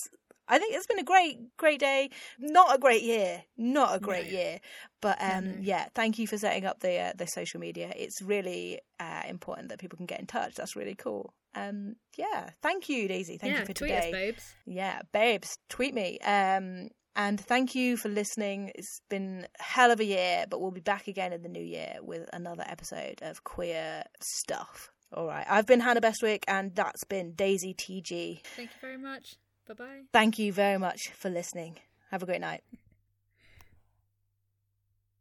[0.49, 2.11] I think it's been a great, great day.
[2.39, 3.43] Not a great year.
[3.57, 4.39] Not a great No.
[4.39, 4.61] year.
[5.01, 5.57] But um, no.
[5.61, 7.93] yeah, thank you for setting up the uh, the social media.
[7.95, 10.55] It's really uh, important that people can get in touch.
[10.55, 11.33] That's really cool.
[11.55, 13.37] Um, yeah, thank you, Daisy.
[13.39, 14.09] Thank yeah, you for tweet today.
[14.09, 14.55] us, babes.
[14.67, 16.19] Yeah, babes, tweet me.
[16.21, 18.71] Um, and thank you for listening.
[18.77, 21.63] It's been a hell of a year, but we'll be back again in the new
[21.65, 24.91] year with another episode of queer stuff.
[25.13, 25.45] All right.
[25.49, 28.41] I've been Hannah Bestwick, and that's been Daisy TG.
[28.57, 29.37] Thank you very much.
[29.69, 30.01] Bye bye.
[30.12, 31.77] Thank you very much for listening.
[32.11, 32.62] Have a great night.